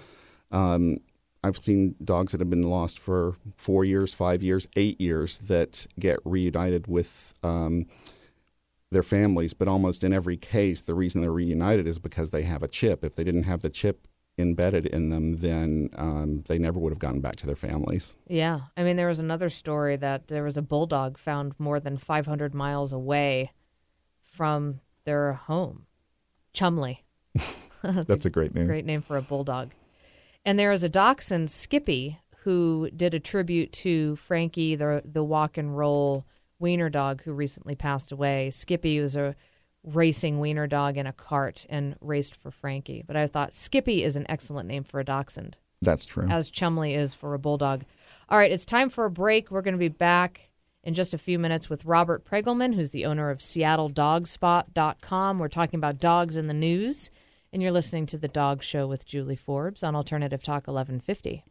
[0.51, 0.99] um,
[1.45, 5.87] I've seen dogs that have been lost for four years, five years, eight years that
[5.99, 7.87] get reunited with um,
[8.93, 9.55] their families.
[9.55, 13.05] But almost in every case, the reason they're reunited is because they have a chip.
[13.05, 14.07] If they didn't have the chip
[14.39, 18.17] embedded in them, then um, they never would have gotten back to their families.
[18.29, 18.61] Yeah.
[18.77, 22.55] I mean, there was another story that there was a bulldog found more than 500
[22.55, 23.53] miles away
[24.23, 25.87] from their home.
[26.53, 27.05] Chumley.
[27.83, 28.67] That's, a great name.
[28.67, 29.73] Great name for a bulldog.
[30.45, 35.57] And there is a dachshund, Skippy, who did a tribute to Frankie, the the walk
[35.57, 36.27] and roll
[36.63, 38.49] wiener dog who recently passed away.
[38.51, 39.35] Skippy was a
[39.85, 43.05] racing wiener dog in a cart and raced for Frankie.
[43.07, 46.27] But I thought Skippy is an excellent name for a dachshund, That's true.
[46.29, 47.85] as Chumley is for a bulldog.
[48.31, 49.51] All right, it's time for a break.
[49.51, 50.49] We're going to be back
[50.85, 55.39] in just a few minutes with Robert Pregulman, who's the owner of SeattleDogspot.com.
[55.39, 57.11] We're talking about dogs in the news
[57.53, 61.45] and you're listening to The Dog Show with Julie Forbes on Alternative Talk 1150.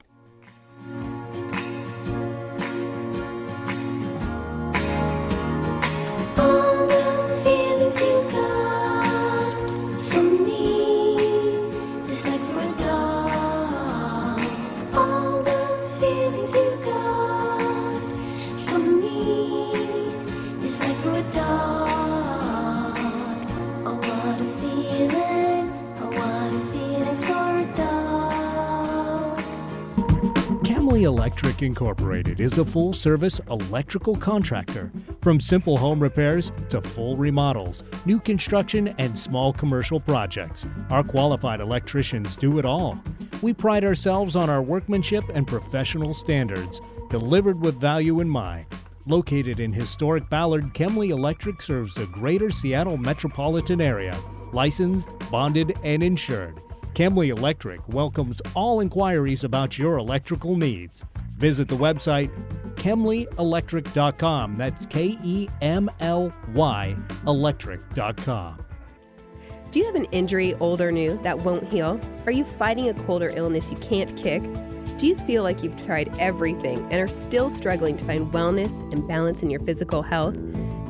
[31.61, 34.91] Incorporated is a full service electrical contractor.
[35.21, 41.61] From simple home repairs to full remodels, new construction, and small commercial projects, our qualified
[41.61, 42.97] electricians do it all.
[43.41, 48.65] We pride ourselves on our workmanship and professional standards, delivered with value in mind.
[49.05, 54.17] Located in historic Ballard, Kemly Electric serves the greater Seattle metropolitan area,
[54.53, 56.61] licensed, bonded, and insured.
[56.93, 61.03] Kemly Electric welcomes all inquiries about your electrical needs.
[61.41, 62.29] Visit the website
[62.75, 64.57] kemlyelectric.com.
[64.57, 68.65] That's K E M L Y electric.com.
[69.71, 71.99] Do you have an injury, old or new, that won't heal?
[72.25, 74.43] Are you fighting a cold or illness you can't kick?
[74.99, 79.07] Do you feel like you've tried everything and are still struggling to find wellness and
[79.07, 80.35] balance in your physical health?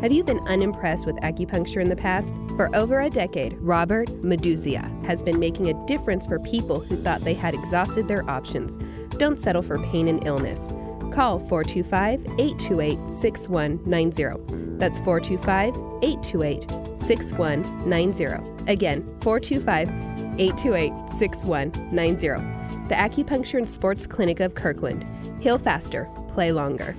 [0.01, 2.33] Have you been unimpressed with acupuncture in the past?
[2.57, 7.21] For over a decade, Robert Meduzia has been making a difference for people who thought
[7.21, 8.75] they had exhausted their options.
[9.21, 10.59] Don't settle for pain and illness.
[11.13, 14.79] Call 425 828 6190.
[14.79, 16.65] That's 425 828
[16.99, 18.71] 6190.
[18.71, 19.89] Again, 425
[20.39, 22.27] 828 6190.
[22.89, 25.05] The Acupuncture and Sports Clinic of Kirkland.
[25.39, 26.95] Heal faster, play longer.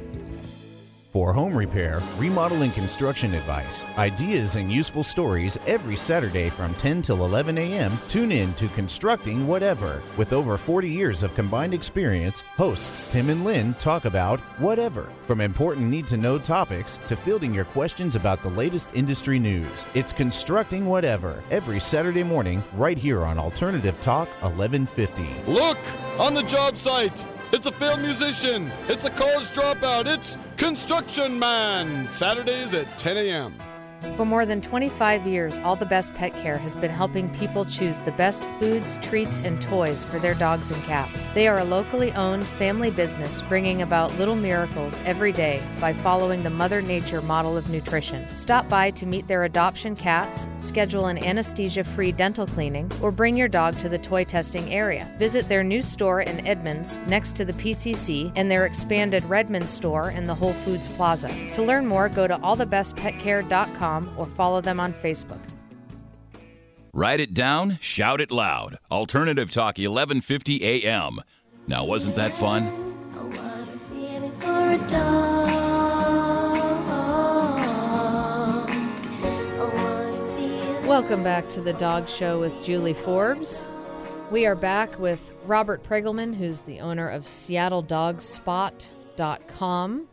[1.12, 7.02] For home repair, remodel, and construction advice, ideas, and useful stories every Saturday from 10
[7.02, 10.00] till 11 a.m., tune in to Constructing Whatever.
[10.16, 15.42] With over 40 years of combined experience, hosts Tim and Lynn talk about whatever, from
[15.42, 19.84] important need to know topics to fielding your questions about the latest industry news.
[19.92, 25.28] It's Constructing Whatever every Saturday morning right here on Alternative Talk 1150.
[25.46, 25.76] Look!
[26.18, 27.22] On the job site!
[27.52, 28.72] It's a failed musician.
[28.88, 30.06] It's a college dropout.
[30.06, 32.08] It's Construction Man.
[32.08, 33.54] Saturdays at 10 a.m.
[34.16, 37.98] For more than 25 years, All the Best Pet Care has been helping people choose
[38.00, 41.28] the best foods, treats, and toys for their dogs and cats.
[41.30, 46.42] They are a locally owned family business bringing about little miracles every day by following
[46.42, 48.26] the Mother Nature model of nutrition.
[48.28, 53.36] Stop by to meet their adoption cats, schedule an anesthesia free dental cleaning, or bring
[53.36, 55.08] your dog to the toy testing area.
[55.18, 60.10] Visit their new store in Edmonds next to the PCC and their expanded Redmond store
[60.10, 61.30] in the Whole Foods Plaza.
[61.54, 65.40] To learn more, go to allthebestpetcare.com or follow them on Facebook.
[66.94, 68.76] Write it down, shout it loud.
[68.90, 71.20] Alternative Talk 1150 AM.
[71.66, 72.66] Now, wasn't that fun?
[73.90, 75.48] Feeling for a dog.
[79.28, 83.64] I wanna feel Welcome back to the Dog Show with Julie Forbes.
[84.30, 90.08] We are back with Robert Pregulman, who's the owner of SeattleDogspot.com,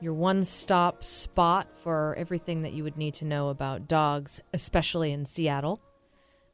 [0.00, 5.12] your one stop spot for everything that you would need to know about dogs, especially
[5.12, 5.80] in Seattle.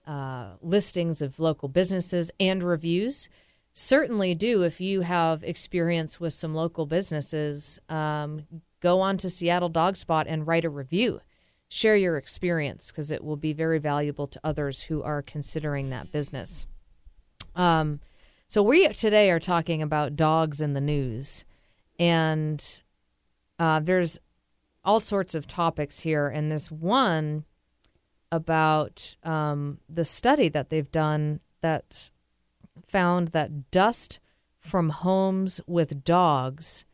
[0.06, 3.28] Uh, listings of local businesses and reviews.
[3.72, 7.78] Certainly do if you have experience with some local businesses.
[7.88, 8.44] Um,
[8.80, 11.20] go on to Seattle Dog Spot and write a review
[11.74, 16.12] share your experience because it will be very valuable to others who are considering that
[16.12, 16.66] business.
[17.56, 17.98] Um,
[18.46, 21.44] so we today are talking about dogs in the news,
[21.98, 22.82] and
[23.58, 24.18] uh, there's
[24.84, 27.44] all sorts of topics here, and there's one
[28.30, 32.10] about um, the study that they've done that
[32.86, 34.18] found that dust
[34.58, 36.84] from homes with dogs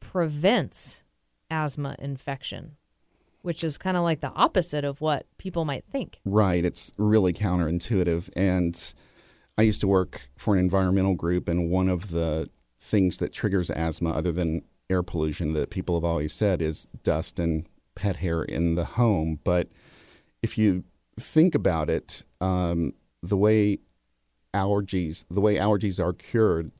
[0.00, 1.02] prevents
[1.50, 2.76] asthma infection
[3.42, 6.20] which is kind of like the opposite of what people might think.
[6.24, 6.64] Right.
[6.64, 8.28] It's really counterintuitive.
[8.36, 8.94] And
[9.56, 13.70] I used to work for an environmental group, and one of the things that triggers
[13.70, 18.42] asthma, other than air pollution, that people have always said is dust and pet hair
[18.42, 19.38] in the home.
[19.44, 19.68] But
[20.42, 20.84] if you
[21.18, 23.78] think about it, um, the way
[24.52, 26.72] allergies, the way allergies are cured,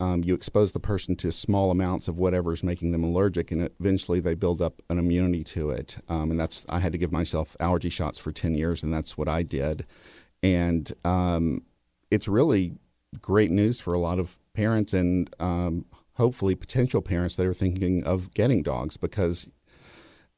[0.00, 3.70] um, you expose the person to small amounts of whatever is making them allergic, and
[3.80, 5.96] eventually they build up an immunity to it.
[6.08, 9.16] Um, and that's I had to give myself allergy shots for ten years, and that's
[9.16, 9.86] what I did.
[10.42, 11.62] And um,
[12.10, 12.74] it's really
[13.20, 18.04] great news for a lot of parents and um, hopefully potential parents that are thinking
[18.04, 19.48] of getting dogs because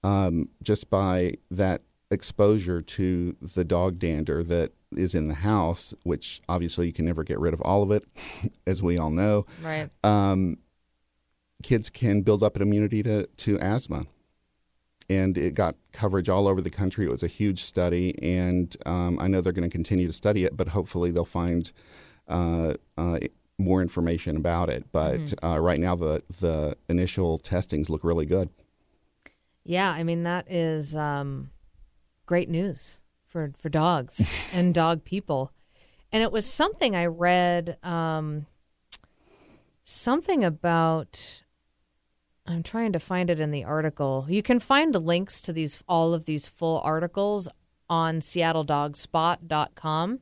[0.02, 6.40] um, just by that exposure to the dog dander that is in the house, which
[6.48, 8.04] obviously you can never get rid of all of it,
[8.66, 9.46] as we all know.
[9.62, 9.90] Right.
[10.04, 10.58] Um,
[11.62, 14.06] kids can build up an immunity to, to asthma.
[15.08, 17.06] And it got coverage all over the country.
[17.06, 20.42] It was a huge study, and um, I know they're going to continue to study
[20.42, 21.70] it, but hopefully they'll find
[22.26, 23.18] uh, uh,
[23.58, 24.84] more information about it.
[24.92, 28.50] But uh, right now, the the initial testings look really good.
[29.64, 31.50] Yeah, I mean that is um,
[32.26, 35.52] great news for for dogs and dog people.
[36.12, 38.46] And it was something I read um,
[39.82, 41.42] something about
[42.46, 44.26] I'm trying to find it in the article.
[44.28, 47.48] You can find the links to these all of these full articles
[47.88, 50.20] on seattledogspot.com.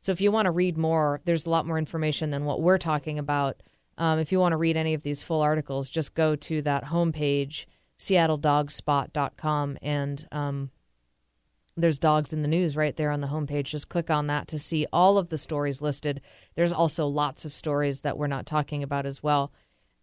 [0.00, 2.78] So if you want to read more, there's a lot more information than what we're
[2.78, 3.62] talking about.
[3.98, 6.84] Um, if you want to read any of these full articles, just go to that
[6.84, 7.66] homepage,
[7.98, 10.70] seattledogspot.com, and um,
[11.76, 13.64] there's dogs in the news right there on the homepage.
[13.64, 16.20] Just click on that to see all of the stories listed.
[16.54, 19.52] There's also lots of stories that we're not talking about as well.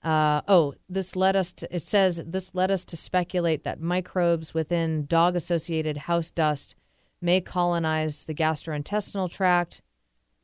[0.03, 4.53] Uh, oh, this led us to, it says this led us to speculate that microbes
[4.53, 6.76] within dog associated house dust
[7.22, 9.82] may colonize the gastrointestinal tract,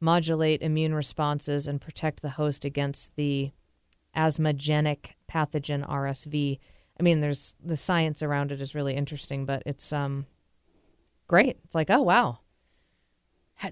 [0.02, 3.52] modulate immune responses, and protect the host against the
[4.16, 6.60] asthmagenic pathogen RSV.
[7.00, 10.26] I mean, there's the science around it is really interesting, but it's um
[11.28, 11.58] great.
[11.64, 12.40] It's like, oh wow,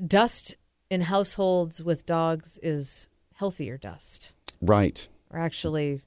[0.06, 0.56] dust
[0.90, 5.08] in households with dogs is healthier dust, Right.
[5.30, 6.02] or actually,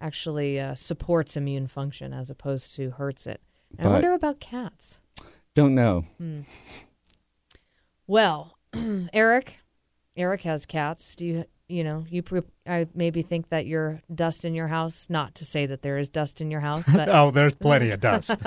[0.00, 3.40] actually uh, supports immune function as opposed to hurts it.
[3.78, 5.00] And I wonder about cats.
[5.54, 6.04] Don't know.
[8.06, 8.57] Well,
[9.12, 9.58] Eric,
[10.16, 11.14] Eric has cats.
[11.14, 15.06] Do you, you know, you pre- I maybe think that your dust in your house.
[15.08, 18.00] Not to say that there is dust in your house, but oh, there's plenty of
[18.10, 18.40] dust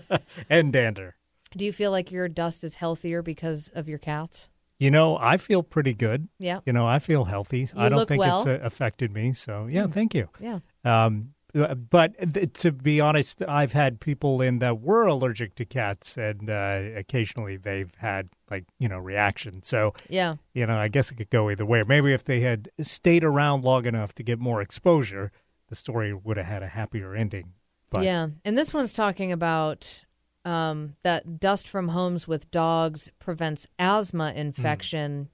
[0.50, 1.16] and dander.
[1.56, 4.48] do you feel like your dust is healthier because of your cats?
[4.78, 6.28] You know, I feel pretty good.
[6.38, 6.60] Yeah.
[6.64, 7.66] You know, I feel healthy.
[7.76, 8.38] I don't think well.
[8.38, 9.32] it's uh, affected me.
[9.32, 10.28] So, yeah, thank you.
[10.38, 10.60] Yeah.
[10.84, 16.50] Um, But to be honest, I've had people in that were allergic to cats, and
[16.50, 19.66] uh, occasionally they've had like you know reactions.
[19.66, 20.36] So Yeah.
[20.52, 21.82] you know, I guess it could go either way.
[21.86, 25.32] Maybe if they had stayed around long enough to get more exposure,
[25.68, 27.52] the story would have had a happier ending.
[27.90, 30.04] But yeah, and this one's talking about
[30.44, 35.30] um, that dust from homes with dogs prevents asthma infection,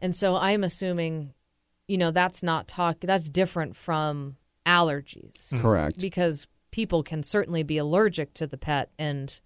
[0.00, 1.34] and so I'm assuming,
[1.88, 2.98] you know, that's not talk.
[3.00, 4.36] That's different from
[4.68, 5.98] allergies, Correct.
[5.98, 9.40] because people can certainly be allergic to the pet and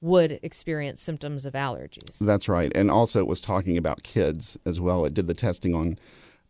[0.00, 2.18] would experience symptoms of allergies.
[2.18, 2.70] That's right.
[2.74, 5.04] And also, it was talking about kids as well.
[5.04, 5.98] It did the testing on.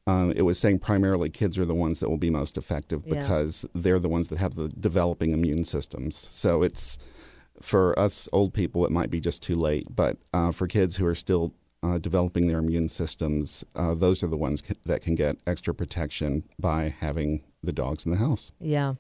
[0.06, 3.20] Um, it was saying primarily kids are the ones that will be most effective Yeah.
[3.20, 6.16] because they're the ones that have the developing immune systems.
[6.30, 6.98] So it's
[7.60, 9.86] for us old people, it might be just too late.
[9.94, 14.26] But uh, for kids who are still uh, developing their immune systems, uh, those are
[14.28, 18.52] the ones ca- that can get extra protection by having the dogs in the house.
[18.60, 18.94] Yeah.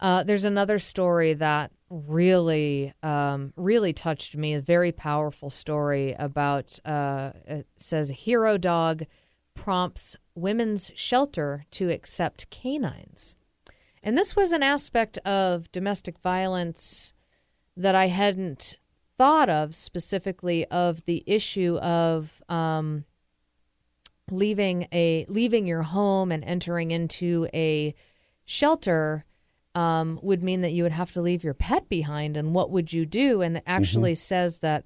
[0.00, 4.54] Uh, there's another story that really, um, really touched me.
[4.54, 9.04] A very powerful story about uh, it says hero dog
[9.54, 13.36] prompts women's shelter to accept canines,
[14.02, 17.12] and this was an aspect of domestic violence
[17.76, 18.76] that I hadn't
[19.18, 23.04] thought of specifically of the issue of um,
[24.32, 27.94] leaving a leaving your home and entering into a
[28.44, 29.24] shelter
[29.74, 32.36] um, would mean that you would have to leave your pet behind.
[32.36, 33.40] And what would you do?
[33.40, 34.84] And it actually says that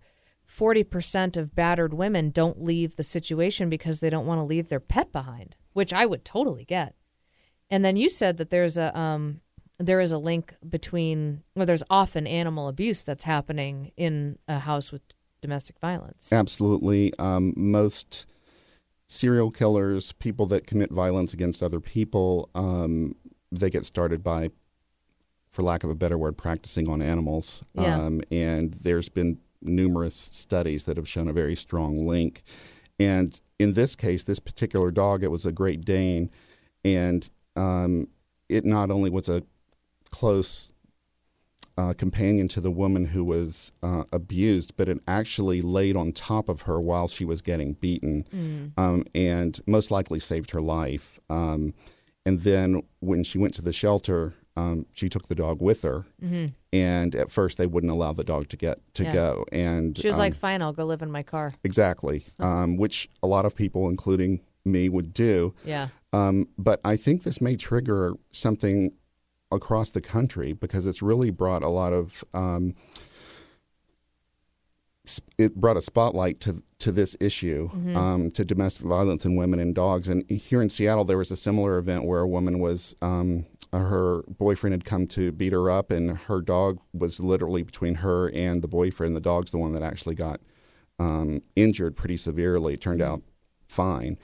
[0.48, 4.80] 40% of battered women don't leave the situation because they don't want to leave their
[4.80, 6.94] pet behind, which I would totally get.
[7.70, 9.40] And then you said that there's a um,
[9.78, 14.92] there is a link between well, there's often animal abuse that's happening in a house
[14.92, 15.02] with
[15.40, 16.32] domestic violence.
[16.32, 17.12] Absolutely.
[17.18, 18.26] Um, most
[19.08, 23.14] serial killers, people that commit violence against other people, um,
[23.52, 24.50] they get started by,
[25.50, 27.62] for lack of a better word, practicing on animals.
[27.74, 27.96] Yeah.
[27.96, 32.42] Um, and there's been numerous studies that have shown a very strong link.
[32.98, 36.30] And in this case, this particular dog, it was a Great Dane,
[36.84, 38.08] and um,
[38.48, 39.42] it not only was a
[40.10, 40.72] close
[41.76, 46.48] uh, companion to the woman who was uh, abused, but it actually laid on top
[46.48, 48.24] of her while she was getting beaten,
[48.76, 51.18] um, and most likely saved her life.
[51.28, 51.74] Um,
[52.26, 56.06] and then when she went to the shelter, um, she took the dog with her,
[56.72, 59.12] and at first they wouldn't allow the dog to get to Yeah.
[59.12, 59.44] go.
[59.50, 63.08] And She was um, like, "Fine, I'll go live in my car." exactly, um, which
[63.22, 65.54] a lot of people, including me, would do.
[65.64, 65.88] Yeah.
[66.12, 68.92] Um, but I think this may trigger something
[69.54, 72.74] across the country because it's really brought a lot of um,
[75.36, 79.74] it brought a spotlight to to this issue um, to domestic violence in women and
[79.74, 80.08] dogs.
[80.08, 84.22] And here in Seattle, there was a similar event where a woman was um, her
[84.28, 88.62] boyfriend had come to beat her up, and her dog was literally between her and
[88.62, 89.16] the boyfriend.
[89.16, 90.40] The dog's the one that actually got
[90.98, 92.74] um, injured pretty severely.
[92.74, 93.22] It turned out
[93.68, 94.16] fine,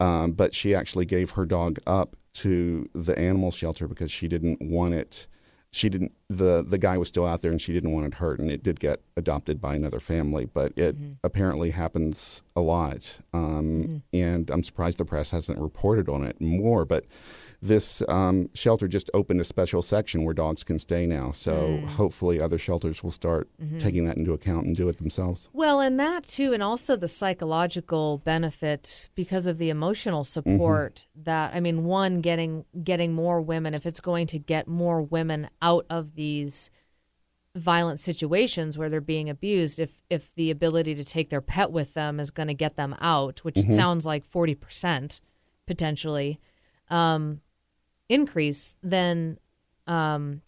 [0.00, 4.60] um, but she actually gave her dog up to the animal shelter because she didn't
[4.60, 5.26] want it.
[5.70, 6.12] She didn't.
[6.28, 8.38] the The guy was still out there, and she didn't want it hurt.
[8.38, 13.18] And it did get adopted by another family, but it apparently happens a lot.
[13.34, 16.84] Um, And I'm surprised the press hasn't reported on it more.
[16.86, 17.04] But
[17.60, 21.32] this um, shelter just opened a special section where dogs can stay now.
[21.32, 23.48] So hopefully, other shelters will start
[23.78, 25.50] taking that into account and do it themselves.
[25.52, 31.52] Well, and that too, and also the psychological benefit because of the emotional support that
[31.54, 35.86] I mean, one getting getting more women if it's going to get more women out
[35.90, 36.70] of these
[37.56, 41.94] violent situations where they're being abused if if the ability to take their pet with
[41.94, 45.18] them is going to get them out which it sounds like 40%
[45.66, 46.38] potentially
[46.88, 47.40] um,
[48.08, 49.38] increase then
[49.86, 50.42] um,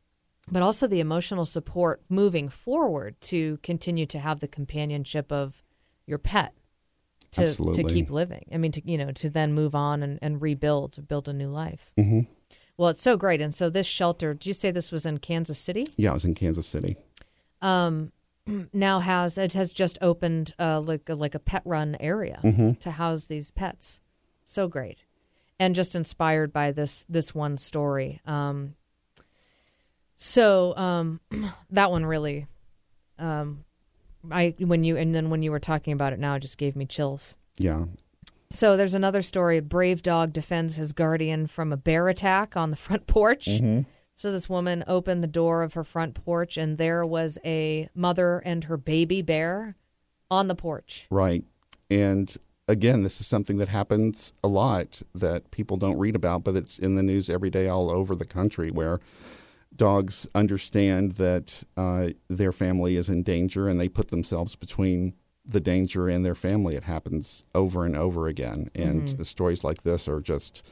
[0.50, 5.62] but also the emotional support moving forward to continue to have the companionship of
[6.06, 6.52] your pet
[7.32, 7.42] to
[7.74, 8.44] to keep living.
[8.52, 11.32] I mean, to you know, to then move on and, and rebuild, to build a
[11.32, 11.92] new life.
[11.96, 12.20] hmm
[12.76, 13.40] Well, it's so great.
[13.40, 15.86] And so this shelter, did you say this was in Kansas City?
[15.96, 16.96] Yeah, it was in Kansas City.
[17.62, 18.10] Um,
[18.72, 22.72] now has it has just opened uh, like a, like a pet run area Mm-hmm.
[22.80, 24.00] to house these pets.
[24.44, 25.04] So great,
[25.60, 28.20] and just inspired by this this one story.
[28.26, 28.74] Um,
[30.16, 31.20] so um,
[31.70, 32.46] that one really,
[33.18, 33.64] um,
[34.32, 36.74] I when you and then when you were talking about it now, it just gave
[36.74, 37.36] me chills.
[37.58, 37.84] Yeah.
[38.50, 39.58] So there's another story.
[39.58, 43.46] A brave dog defends his guardian from a bear attack on the front porch.
[44.16, 48.38] So this woman opened the door of her front porch, and there was a mother
[48.40, 49.76] and her baby bear
[50.30, 51.06] on the porch.
[51.10, 51.44] Right.
[51.88, 52.36] And
[52.70, 56.78] again, this is something that happens a lot that people don't read about, but it's
[56.78, 59.00] in the news every day all over the country where
[59.74, 65.14] dogs understand that uh, their family is in danger and they put themselves between
[65.44, 66.76] the danger and their family.
[66.76, 68.70] It happens over and over again.
[68.74, 69.26] And Mhm.
[69.26, 70.64] stories like this are just,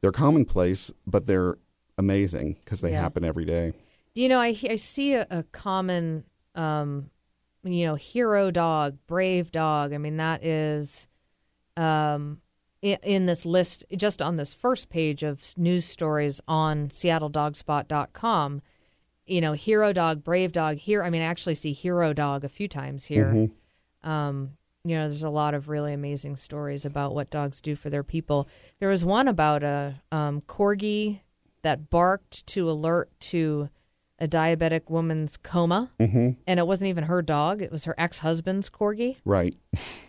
[0.00, 1.56] they're commonplace, but they're
[1.96, 3.00] amazing because they Yeah.
[3.00, 3.72] happen every day.
[4.14, 6.24] You know, I, I see a, a common,
[6.54, 7.10] um,
[7.64, 9.92] you know, hero dog, brave dog.
[9.92, 11.07] I mean, that is
[11.78, 12.40] um,
[12.82, 18.62] in this list, just on this first page of news stories on seattledogspot.com.
[19.26, 21.02] You know, hero dog, brave dog, here.
[21.02, 23.32] I mean, I actually see hero dog a few times here.
[24.04, 24.08] Mhm.
[24.08, 24.52] Um,
[24.84, 28.04] you know, there's a lot of really amazing stories about what dogs do for their
[28.04, 28.48] people.
[28.80, 31.20] There was one about a um, corgi
[31.62, 33.68] that barked to alert to
[34.18, 36.36] a diabetic woman's coma, Mhm.
[36.46, 39.16] and it wasn't even her dog; it was her ex-husband's corgi.
[39.24, 39.56] Right.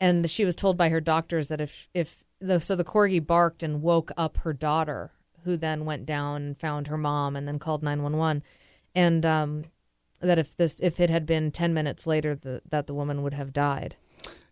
[0.00, 3.62] And she was told by her doctors that if if the, so the corgi barked
[3.62, 5.12] and woke up her daughter,
[5.44, 8.42] who then went down and found her mom and then called nine one one,
[8.94, 9.64] and um,
[10.20, 13.34] that if this if it had been ten minutes later, the, that the woman would
[13.34, 13.96] have died.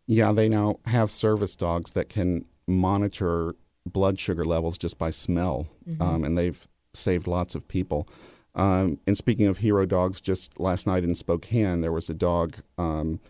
[0.07, 3.55] Yeah, they now have service dogs that can monitor
[3.87, 6.01] blood sugar levels just by smell, Mhm.
[6.03, 8.07] um, and they've saved lots of people.
[8.55, 12.57] Um, and speaking of hero dogs, just last night in Spokane, there was a dog
[12.77, 13.21] um,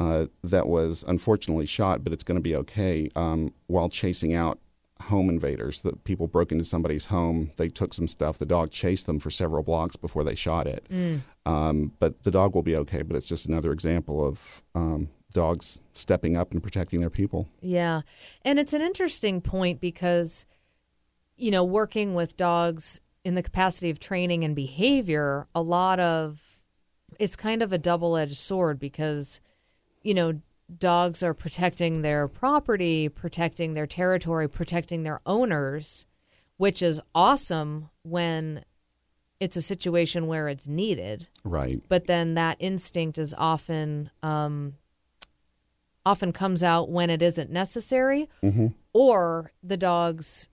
[0.00, 4.58] uh, that was unfortunately shot, but it's going to be okay um, while chasing out
[5.02, 5.82] home invaders.
[5.82, 7.52] The people broke into somebody's home.
[7.56, 8.38] They took some stuff.
[8.38, 10.86] The dog chased them for several blocks before they shot it.
[10.90, 11.20] Mm.
[11.44, 13.02] Um, but the dog will be okay.
[13.02, 17.48] But it's just another example of um, dogs stepping up and protecting their people.
[17.60, 18.00] Yeah.
[18.42, 20.46] And it's an interesting point because,
[21.36, 26.62] you know, working with dogs in the capacity of training and behavior, a lot of
[27.18, 29.40] it's kind of a double edged sword because,
[30.02, 30.40] you know,
[30.78, 36.06] dogs are protecting their property, protecting their territory, protecting their owners,
[36.56, 38.64] which is awesome when
[39.40, 41.82] it's a situation where it's needed Right.
[41.88, 44.74] but then that instinct is often um,
[46.04, 48.74] often comes out when it isn't necessary Mhm.
[48.92, 50.48] or the dogs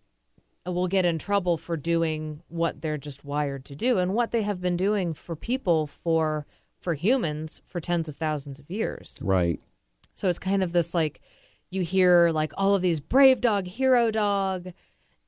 [0.65, 4.41] will get in trouble for doing what they're just wired to do and what they
[4.43, 6.45] have been doing for people for
[6.87, 9.59] for humans for tens of thousands of years Right.
[10.15, 11.19] so it's kind of this like
[11.69, 14.71] you hear like all of these brave dog, hero dog,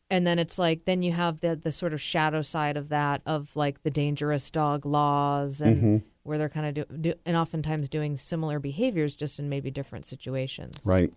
[0.09, 3.21] and then it's like then you have the the sort of shadow side of that
[3.25, 6.01] of like the dangerous dog laws and Mhm.
[6.23, 10.05] where they're kind of do, do and oftentimes doing similar behaviors just in maybe different
[10.05, 10.77] situations.
[10.85, 11.11] Right.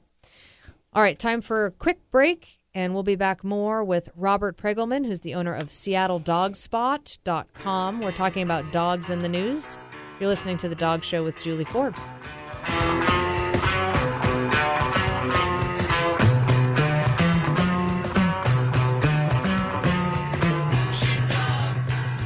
[0.93, 5.07] All right, time for a quick break, and we'll be back more with Robert Pregulman,
[5.07, 8.01] who's the owner of SeattleDogspot.com.
[8.01, 9.79] We're talking about dogs in the news.
[10.23, 12.09] You're listening to The Dog Show with Julie Forbes.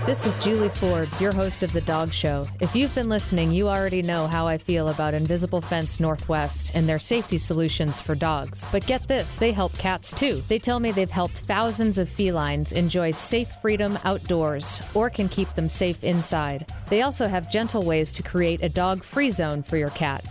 [0.07, 2.44] This is Julie Forbes, your host of The Dog Show.
[2.61, 6.88] If you've been listening, you already know how I feel about Invisible Fence Northwest and
[6.88, 8.68] their safety solutions for dogs.
[8.70, 10.44] But get this, they help cats too.
[10.46, 15.52] They tell me they've helped thousands of felines enjoy safe freedom outdoors or can keep
[15.57, 16.70] them safe inside.
[16.88, 20.24] They also have gentle ways to create a dog free zone for your cat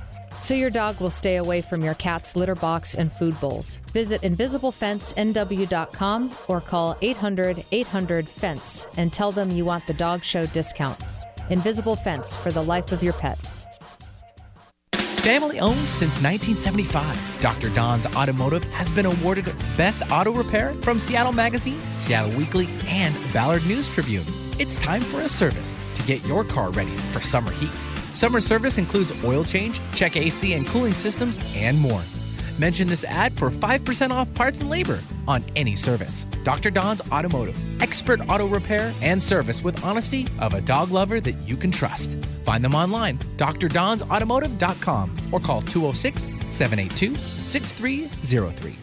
[0.45, 3.77] so your dog will stay away from your cat's litter box and food bowls.
[3.91, 10.45] Visit invisiblefencenw.com or call 800 800 FENCE and tell them you want the dog show
[10.45, 11.01] discount.
[11.49, 13.39] Invisible Fence for the life of your pet.
[15.25, 17.69] Family owned since 1975, Dr.
[17.69, 23.65] Don's Automotive has been awarded Best Auto Repair from Seattle Magazine, Seattle Weekly, and Ballard
[23.65, 24.23] News Tribune.
[24.59, 27.71] It's time for a service to get your car ready for summer heat.
[28.15, 32.01] Summer service includes oil change, check AC and cooling systems, and more.
[32.57, 36.25] Mention this ad for 5% off parts and labor on any service.
[36.45, 36.71] Dr.
[36.71, 41.57] Don's Automotive, expert auto repair and service with honesty of a dog lover that you
[41.57, 42.11] can trust.
[42.45, 46.23] Find them online, drdonsautomotive.com, or call 206
[46.55, 48.77] 782 6303.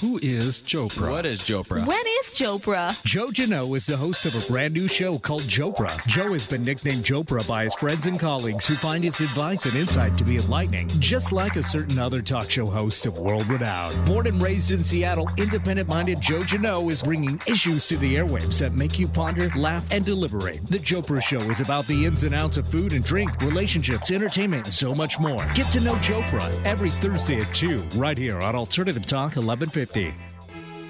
[0.00, 1.10] Who is Jopra?
[1.10, 1.84] What is Jopra?
[1.84, 3.04] When is Jopra?
[3.04, 5.90] Joe Jano is the host of a brand new show called Jopra.
[6.06, 9.74] Joe has been nicknamed Jopra by his friends and colleagues who find his advice and
[9.74, 13.92] insight to be enlightening, just like a certain other talk show host of world renown.
[14.04, 18.60] Born and raised in Seattle, independent minded Joe Jano is bringing issues to the airwaves
[18.60, 20.64] that make you ponder, laugh, and deliberate.
[20.68, 24.66] The Jopra Show is about the ins and outs of food and drink, relationships, entertainment,
[24.66, 25.44] and so much more.
[25.56, 29.87] Get to know Jopra every Thursday at 2, right here on Alternative Talk 1150.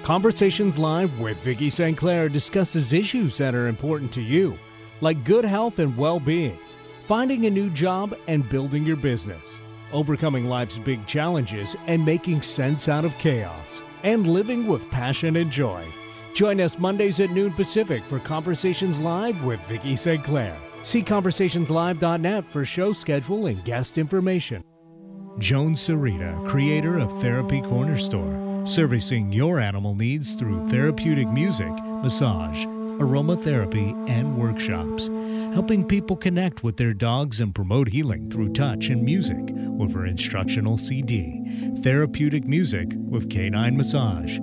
[0.03, 1.97] Conversations Live with Vicki St.
[1.97, 4.57] Clair discusses issues that are important to you,
[5.01, 6.57] like good health and well being,
[7.05, 9.41] finding a new job, and building your business.
[9.91, 15.51] overcoming life's big challenges and making sense out of chaos, and living with passion and
[15.51, 15.83] joy.
[16.33, 20.23] Join us Mondays at noon Pacific for Conversations Live with Vicki St.
[20.23, 20.55] Clair.
[20.83, 24.63] See conversationslive.net for show schedule and guest information.
[25.39, 31.71] Joan Sarita, creator of Therapy Corner Store, servicing your animal needs through therapeutic music,
[32.03, 32.65] massage,
[32.99, 35.07] aromatherapy, and workshops,
[35.53, 40.05] helping people connect with their dogs and promote healing through touch and music with her
[40.05, 41.41] instructional CD,
[41.81, 44.37] Therapeutic Music with Canine Massage.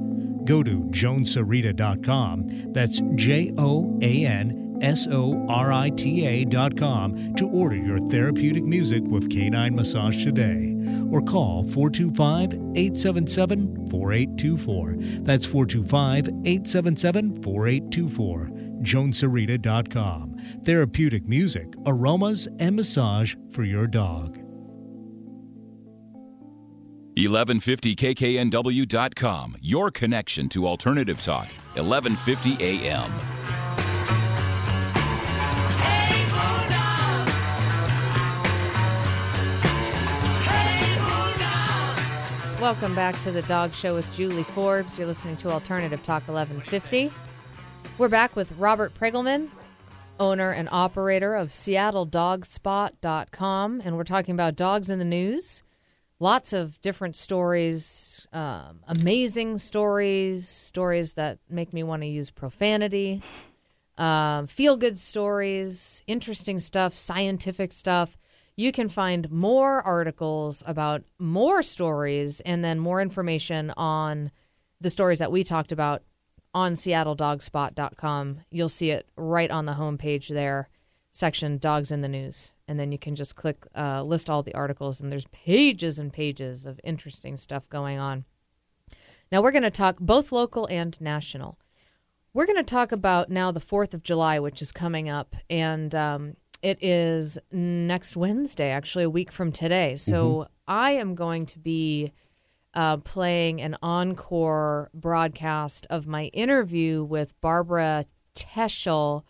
[0.45, 2.73] Go to joansarita.com.
[2.73, 8.65] That's J O A N S O R I T A.com to order your therapeutic
[8.65, 10.75] music with canine massage today.
[11.11, 14.97] Or call 425 877 4824.
[15.23, 18.51] That's 425 877 4824.
[18.83, 20.37] joansarita.com.
[20.65, 24.39] Therapeutic music, aromas, and massage for your dog.
[27.17, 33.11] 1150kknw.com, your connection to alternative talk, 1150 AM.
[42.67, 44.99] Welcome back to the Dog Show with Julie Forbes.
[44.99, 47.13] You're listening to Alternative Talk 1150.
[47.97, 49.51] We're back with Robert Pregulman,
[50.19, 55.63] owner and operator of SeattleDogspot.com, and we're talking about dogs in the news.
[56.19, 63.23] Lots of different stories, um, amazing stories, stories that make me want to use profanity,
[63.97, 68.17] um, feel good stories, interesting stuff, scientific stuff.
[68.57, 74.31] You can find more articles about more stories and then more information on
[74.81, 76.03] the stories that we talked about
[76.55, 78.41] on seattledogspot.com.
[78.51, 80.71] You'll see it right on the homepage there,
[81.13, 82.55] section Dogs in the News.
[82.67, 86.11] And then you can just click, uh, list all the articles, and there's pages and
[86.11, 88.25] pages of interesting stuff going on.
[89.31, 91.59] Now, we're going to talk both local and national.
[92.33, 95.37] We're going to talk about now the 4th of July, which is coming up.
[95.51, 99.97] And um, it is next Wednesday, actually, a week from today.
[99.97, 102.13] So I am going to be
[102.75, 109.23] uh, playing an encore broadcast of my interview with Barbara Techel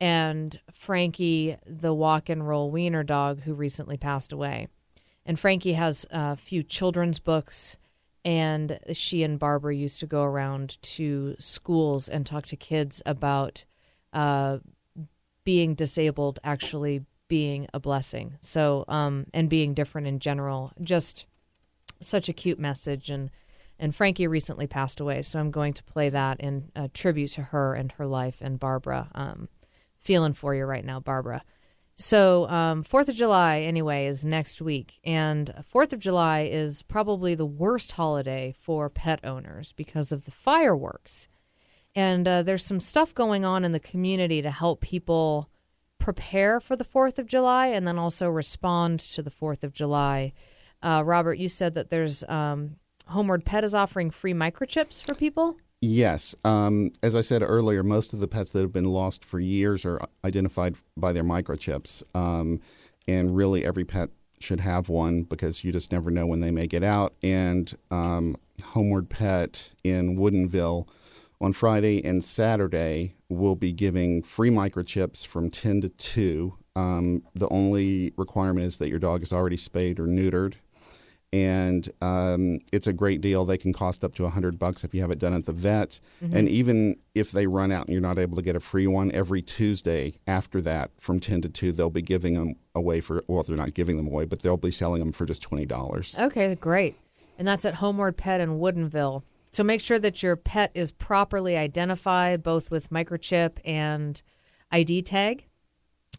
[0.00, 4.68] and Frankie, the walk and roll wiener dog who recently passed away.
[5.24, 7.78] And Frankie has a few children's books,
[8.24, 13.64] and she and Barbara used to go around to schools and talk to kids about
[14.12, 14.58] uh,
[15.44, 18.36] being disabled actually being a blessing.
[18.40, 21.26] So, um, and being different in general, just
[22.00, 23.10] such a cute message.
[23.10, 23.30] And
[23.78, 27.42] and Frankie recently passed away, so I'm going to play that in a tribute to
[27.42, 29.10] her and her life and Barbara.
[29.14, 29.48] Um,
[29.98, 31.42] feeling for you right now, Barbara.
[31.96, 37.34] So, um, Fourth of July, anyway, is next week, and Fourth of July is probably
[37.34, 41.28] the worst holiday for pet owners because of the fireworks.
[41.94, 45.48] And uh, there's some stuff going on in the community to help people
[45.98, 50.32] prepare for the 4th of July and then also respond to the 4th of July.
[50.82, 52.76] Uh, Robert, you said that there's um,
[53.06, 55.56] Homeward Pet is offering free microchips for people.
[55.80, 56.34] Yes.
[56.44, 59.84] Um, as I said earlier, most of the pets that have been lost for years
[59.84, 62.02] are identified by their microchips.
[62.14, 62.60] Um,
[63.06, 66.66] and really, every pet should have one because you just never know when they may
[66.66, 67.14] get out.
[67.22, 70.88] And um, Homeward Pet in Woodinville
[71.40, 76.54] on Friday and Saturday we'll be giving free microchips from 10 to 2.
[76.76, 80.54] Um, the only requirement is that your dog is already spayed or neutered
[81.34, 83.44] and um, it's a great deal.
[83.44, 85.52] They can cost up to a hundred bucks if you have it done at the
[85.52, 85.98] vet.
[86.20, 89.10] And even if they run out and you're not able to get a free one,
[89.10, 93.24] every Tuesday after that, from ten to two, they'll be giving them away for.
[93.26, 96.14] Well, they're not giving them away, but they'll be selling them for just twenty dollars.
[96.16, 96.94] Okay, great.
[97.36, 99.24] And that's at Homeward Pet in Woodinville.
[99.54, 104.20] So make sure that your pet is properly identified, both with microchip and
[104.72, 105.46] ID tag,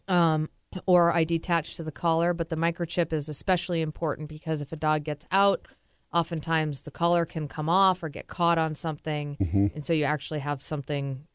[0.08, 0.48] um,
[0.86, 2.32] or ID attached to the collar.
[2.32, 5.68] But the microchip is especially important because if a dog gets out,
[6.14, 9.36] oftentimes the collar can come off or get caught on something,
[9.74, 11.26] and so you actually have something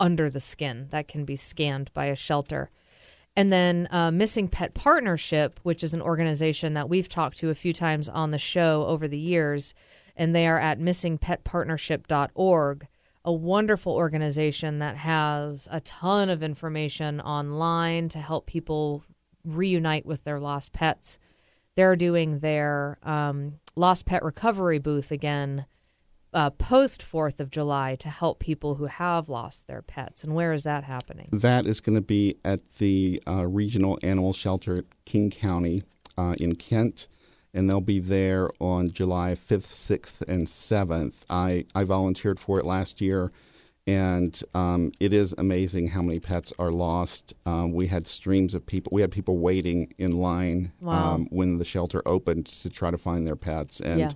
[0.00, 2.72] under the skin that can be scanned by a shelter.
[3.36, 7.54] And then uh, Missing Pet Partnership, which is an organization that we've talked to a
[7.54, 9.74] few times on the show over the years,
[10.16, 12.86] and they are at missingpetpartnership.org,
[13.24, 19.04] a wonderful organization that has a ton of information online to help people
[19.44, 21.18] reunite with their lost pets.
[21.74, 25.66] They're doing their um, lost pet recovery booth again
[26.34, 30.24] uh, post 4th of July to help people who have lost their pets.
[30.24, 31.28] And where is that happening?
[31.32, 35.84] That is going to be at the uh, regional animal shelter at King County
[36.18, 37.06] uh, in Kent,
[37.54, 41.14] and they'll be there on July 5th, 6th, and 7th.
[41.30, 43.30] I, I volunteered for it last year,
[43.86, 47.32] and um, it is amazing how many pets are lost.
[47.46, 48.90] Um, we had streams of people.
[48.92, 51.14] We had people waiting in line Wow.
[51.14, 54.10] um, when the shelter opened to try to find their pets, and Yeah.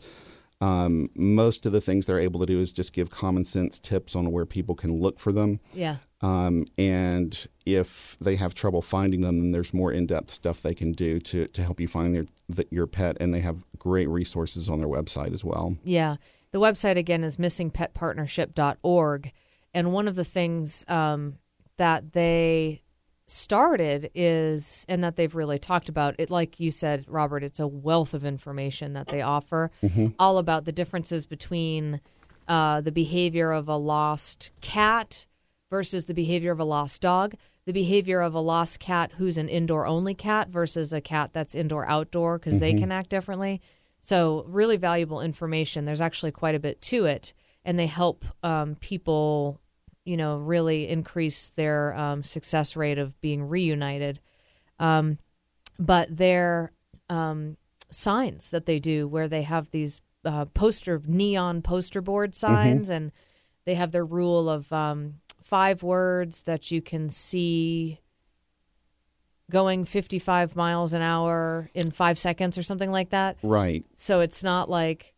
[0.61, 4.16] Um, most of the things they're able to do is just give common sense tips
[4.16, 5.61] on where people can look for them.
[5.72, 5.96] Yeah.
[6.20, 10.92] Um, and if they have trouble finding them, then there's more in-depth stuff they can
[10.92, 13.16] do to, to help you find their the, your pet.
[13.20, 15.76] And they have great resources on their website as well.
[15.84, 16.16] Yeah.
[16.50, 19.32] The website again is missingpetpartnership.org.
[19.74, 21.36] And one of the things um,
[21.76, 22.82] that they
[23.30, 27.66] started is, and that they've really talked about, it, like you said, Robert, it's a
[27.66, 29.70] wealth of information that they offer,
[30.18, 32.00] all about the differences between
[32.48, 35.26] uh, the behavior of a lost cat
[35.70, 37.34] versus the behavior of a lost dog,
[37.66, 41.54] the behavior of a lost cat who's an indoor only cat versus a cat that's
[41.54, 43.60] indoor outdoor because they can act differently.
[44.00, 45.84] So, really valuable information.
[45.84, 47.34] There's actually quite a bit to it,
[47.66, 49.60] and they help um, people,
[50.09, 54.20] you know, really increase their um, success rate of being reunited.
[54.78, 55.18] Um,
[55.78, 56.72] but their
[57.11, 57.59] um,
[57.90, 63.12] signs that they do, where they have these uh, poster neon poster board signs, and
[63.66, 68.00] they have their rule of um, five words that you can see
[69.50, 73.36] going 55 miles an hour in five seconds or something like that.
[73.42, 73.84] Right.
[73.94, 75.14] So it's not like,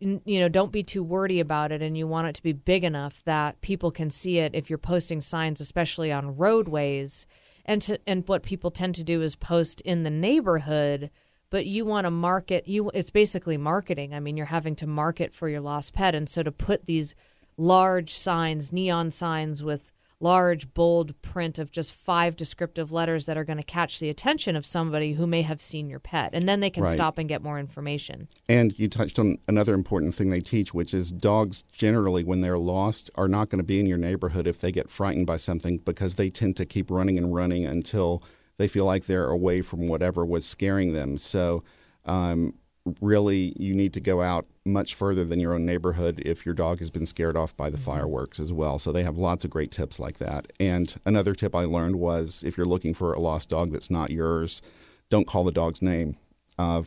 [0.00, 2.84] you know, don't be too wordy about it and you want it to be big
[2.84, 7.26] enough that people can see it if you're posting signs, especially on roadways.
[7.64, 11.10] And, to, and what people tend to do is post in the neighborhood,
[11.50, 14.14] but you want to market you it's basically marketing.
[14.14, 17.14] I mean, you're having to market for your lost pet and so to put these
[17.56, 19.90] large signs, neon signs with
[20.20, 24.56] large bold print of just five descriptive letters that are going to catch the attention
[24.56, 26.92] of somebody who may have seen your pet and then they can Right.
[26.92, 28.26] stop and get more information.
[28.48, 32.58] And you touched on another important thing they teach, which is dogs generally, when they're
[32.58, 35.78] lost, are not going to be in your neighborhood if they get frightened by something
[35.78, 38.22] because they tend to keep running and running until
[38.56, 41.16] they feel like they're away from whatever was scaring them.
[41.16, 41.62] So,
[42.06, 42.54] um,
[43.00, 46.78] really, you need to go out much further than your own neighborhood if your dog
[46.80, 48.78] has been scared off by the fireworks as well.
[48.78, 50.52] So, they have lots of great tips like that.
[50.60, 54.10] And another tip I learned was if you're looking for a lost dog that's not
[54.10, 54.62] yours,
[55.10, 56.16] don't call the dog's name.
[56.58, 56.82] Uh,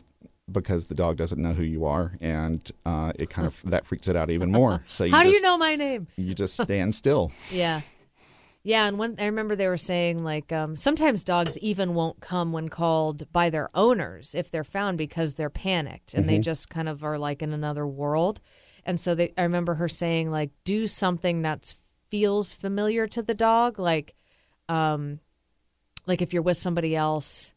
[0.50, 4.08] because the dog doesn't know who you are, and uh, it kind of that freaks
[4.08, 4.84] it out even more.
[4.86, 6.08] So you How do you know my name?
[6.16, 7.32] You just stand still.
[7.50, 7.80] Yeah.
[8.64, 12.52] Yeah, and when I remember they were saying like um, sometimes dogs even won't come
[12.52, 16.88] when called by their owners if they're found because they're panicked and they just kind
[16.88, 18.40] of are like in another world.
[18.84, 21.74] And so they I remember her saying like do something that
[22.08, 24.14] feels familiar to the dog like
[24.68, 25.18] um
[26.06, 27.54] like if you're with somebody else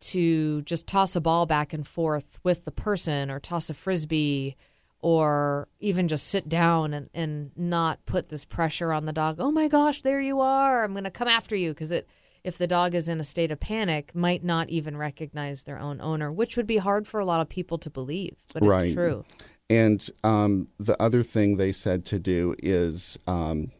[0.00, 4.56] to just toss a ball back and forth with the person or toss a frisbee
[5.02, 9.36] or even just sit down and, and not put this pressure on the dog.
[9.38, 10.84] Oh my gosh, there you are.
[10.84, 12.08] I'm going to come after you because it
[12.42, 16.00] if the dog is in a state of panic might not even recognize their own
[16.00, 18.86] owner, which would be hard for a lot of people to believe, but Right.
[18.86, 19.24] it's true.
[19.68, 23.70] And um, the other thing they said to do is um,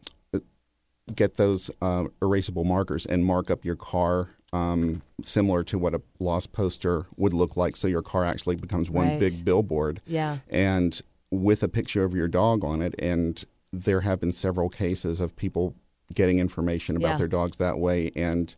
[1.15, 6.01] get those uh, erasable markers and mark up your car um, similar to what a
[6.19, 7.75] lost poster would look like.
[7.75, 9.19] So your car actually becomes one Right.
[9.19, 10.01] big billboard.
[10.05, 10.37] Yeah.
[10.49, 11.01] and
[11.31, 12.93] with a picture of your dog on it.
[12.99, 15.75] And there have been several cases of people
[16.13, 17.17] getting information about Yeah.
[17.19, 18.11] their dogs that way.
[18.15, 18.53] And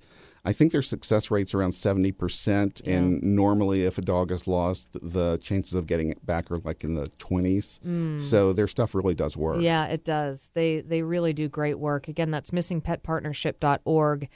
[0.45, 2.81] I think their success rate's around 70%.
[2.85, 6.83] And normally, if a dog is lost, the chances of getting it back are like
[6.83, 7.79] in the 20s.
[7.85, 8.19] Mm.
[8.19, 9.61] So their stuff really does work.
[9.61, 10.51] Yeah, it does.
[10.53, 12.07] They they really do great work.
[12.09, 14.29] Again, that's missingpetpartnership.org.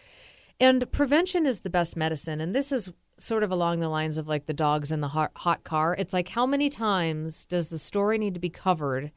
[0.59, 2.39] And prevention is the best medicine.
[2.41, 5.31] And this is sort of along the lines of like the dogs in the hot,
[5.35, 5.95] hot car.
[5.97, 9.11] It's like how many times does the story need to be covered?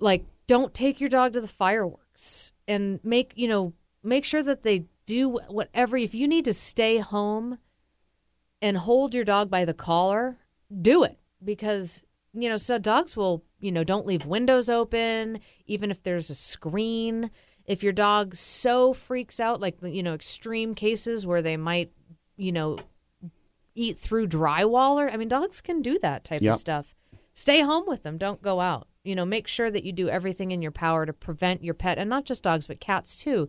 [0.00, 3.72] Like don't take your dog to the fireworks and make, you know,
[4.02, 7.58] make sure that they do whatever if you need to stay home
[8.60, 10.38] and hold your dog by the collar,
[10.80, 12.02] do it because
[12.32, 16.34] you know so dogs will you know don't leave windows open even if there's a
[16.34, 17.30] screen.
[17.64, 21.92] If your dog so freaks out, like you know extreme cases where they might
[22.36, 22.78] you know
[23.74, 26.54] eat through drywall or I mean dogs can do that type Yep.
[26.54, 26.94] of stuff.
[27.34, 28.18] Stay home with them.
[28.18, 28.88] Don't go out.
[29.04, 31.98] You know, make sure that you do everything in your power to prevent your pet,
[31.98, 33.48] and not just dogs, but cats too,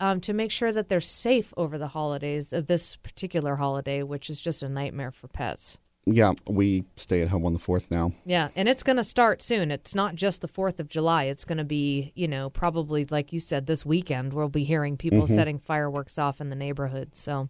[0.00, 4.30] um, to make sure that they're safe over the holidays of this particular holiday, which
[4.30, 5.76] is just a nightmare for pets.
[6.06, 8.12] Yeah, we stay at home on the 4th now.
[8.24, 9.70] Yeah, and it's going to start soon.
[9.72, 11.24] It's not just the 4th of July.
[11.24, 14.96] It's going to be, you know, probably like you said this weekend we'll be hearing
[14.96, 17.16] people setting fireworks off in the neighborhood.
[17.16, 17.48] So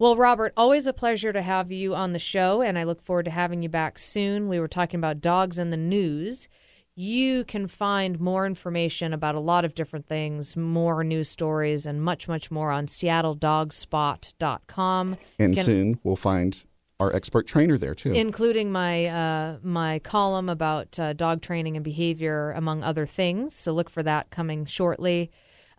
[0.00, 3.26] Well, Robert, always a pleasure to have you on the show, and I look forward
[3.26, 4.48] to having you back soon.
[4.48, 6.48] We were talking about dogs in the news.
[6.94, 12.00] You can find more information about a lot of different things, more news stories, and
[12.00, 15.18] much, much more on seattledogspot.com.
[15.38, 16.64] And Can- soon we'll find
[16.98, 18.12] our expert trainer there too.
[18.12, 23.54] including my uh, my column about uh, dog training and behavior, among other things.
[23.54, 25.30] So look for that coming shortly.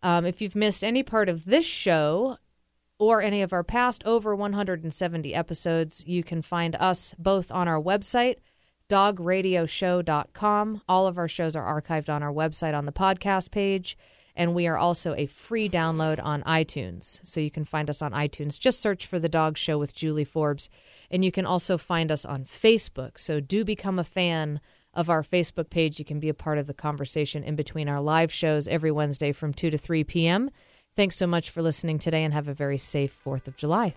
[0.04, 2.38] Um, if you've missed any part of this show
[3.02, 7.82] or any of our past over 170 episodes, you can find us both on our
[7.82, 8.36] website,
[8.90, 10.82] dogradioshow.com.
[10.88, 13.98] All of our shows are archived on our website on the podcast page.
[14.36, 17.20] And we are also a free download on iTunes.
[17.24, 18.60] So you can find us on iTunes.
[18.60, 20.70] Just search for The Dog Show with Julie Forbes.
[21.10, 23.18] And you can also find us on Facebook.
[23.18, 24.62] So do become a fan
[24.94, 25.98] of our Facebook page.
[25.98, 29.32] You can be a part of the conversation in between our live shows every Wednesday
[29.32, 30.52] from 2 to 3 p.m.
[30.96, 33.96] Thanks so much for listening today and have a very safe 4th of July.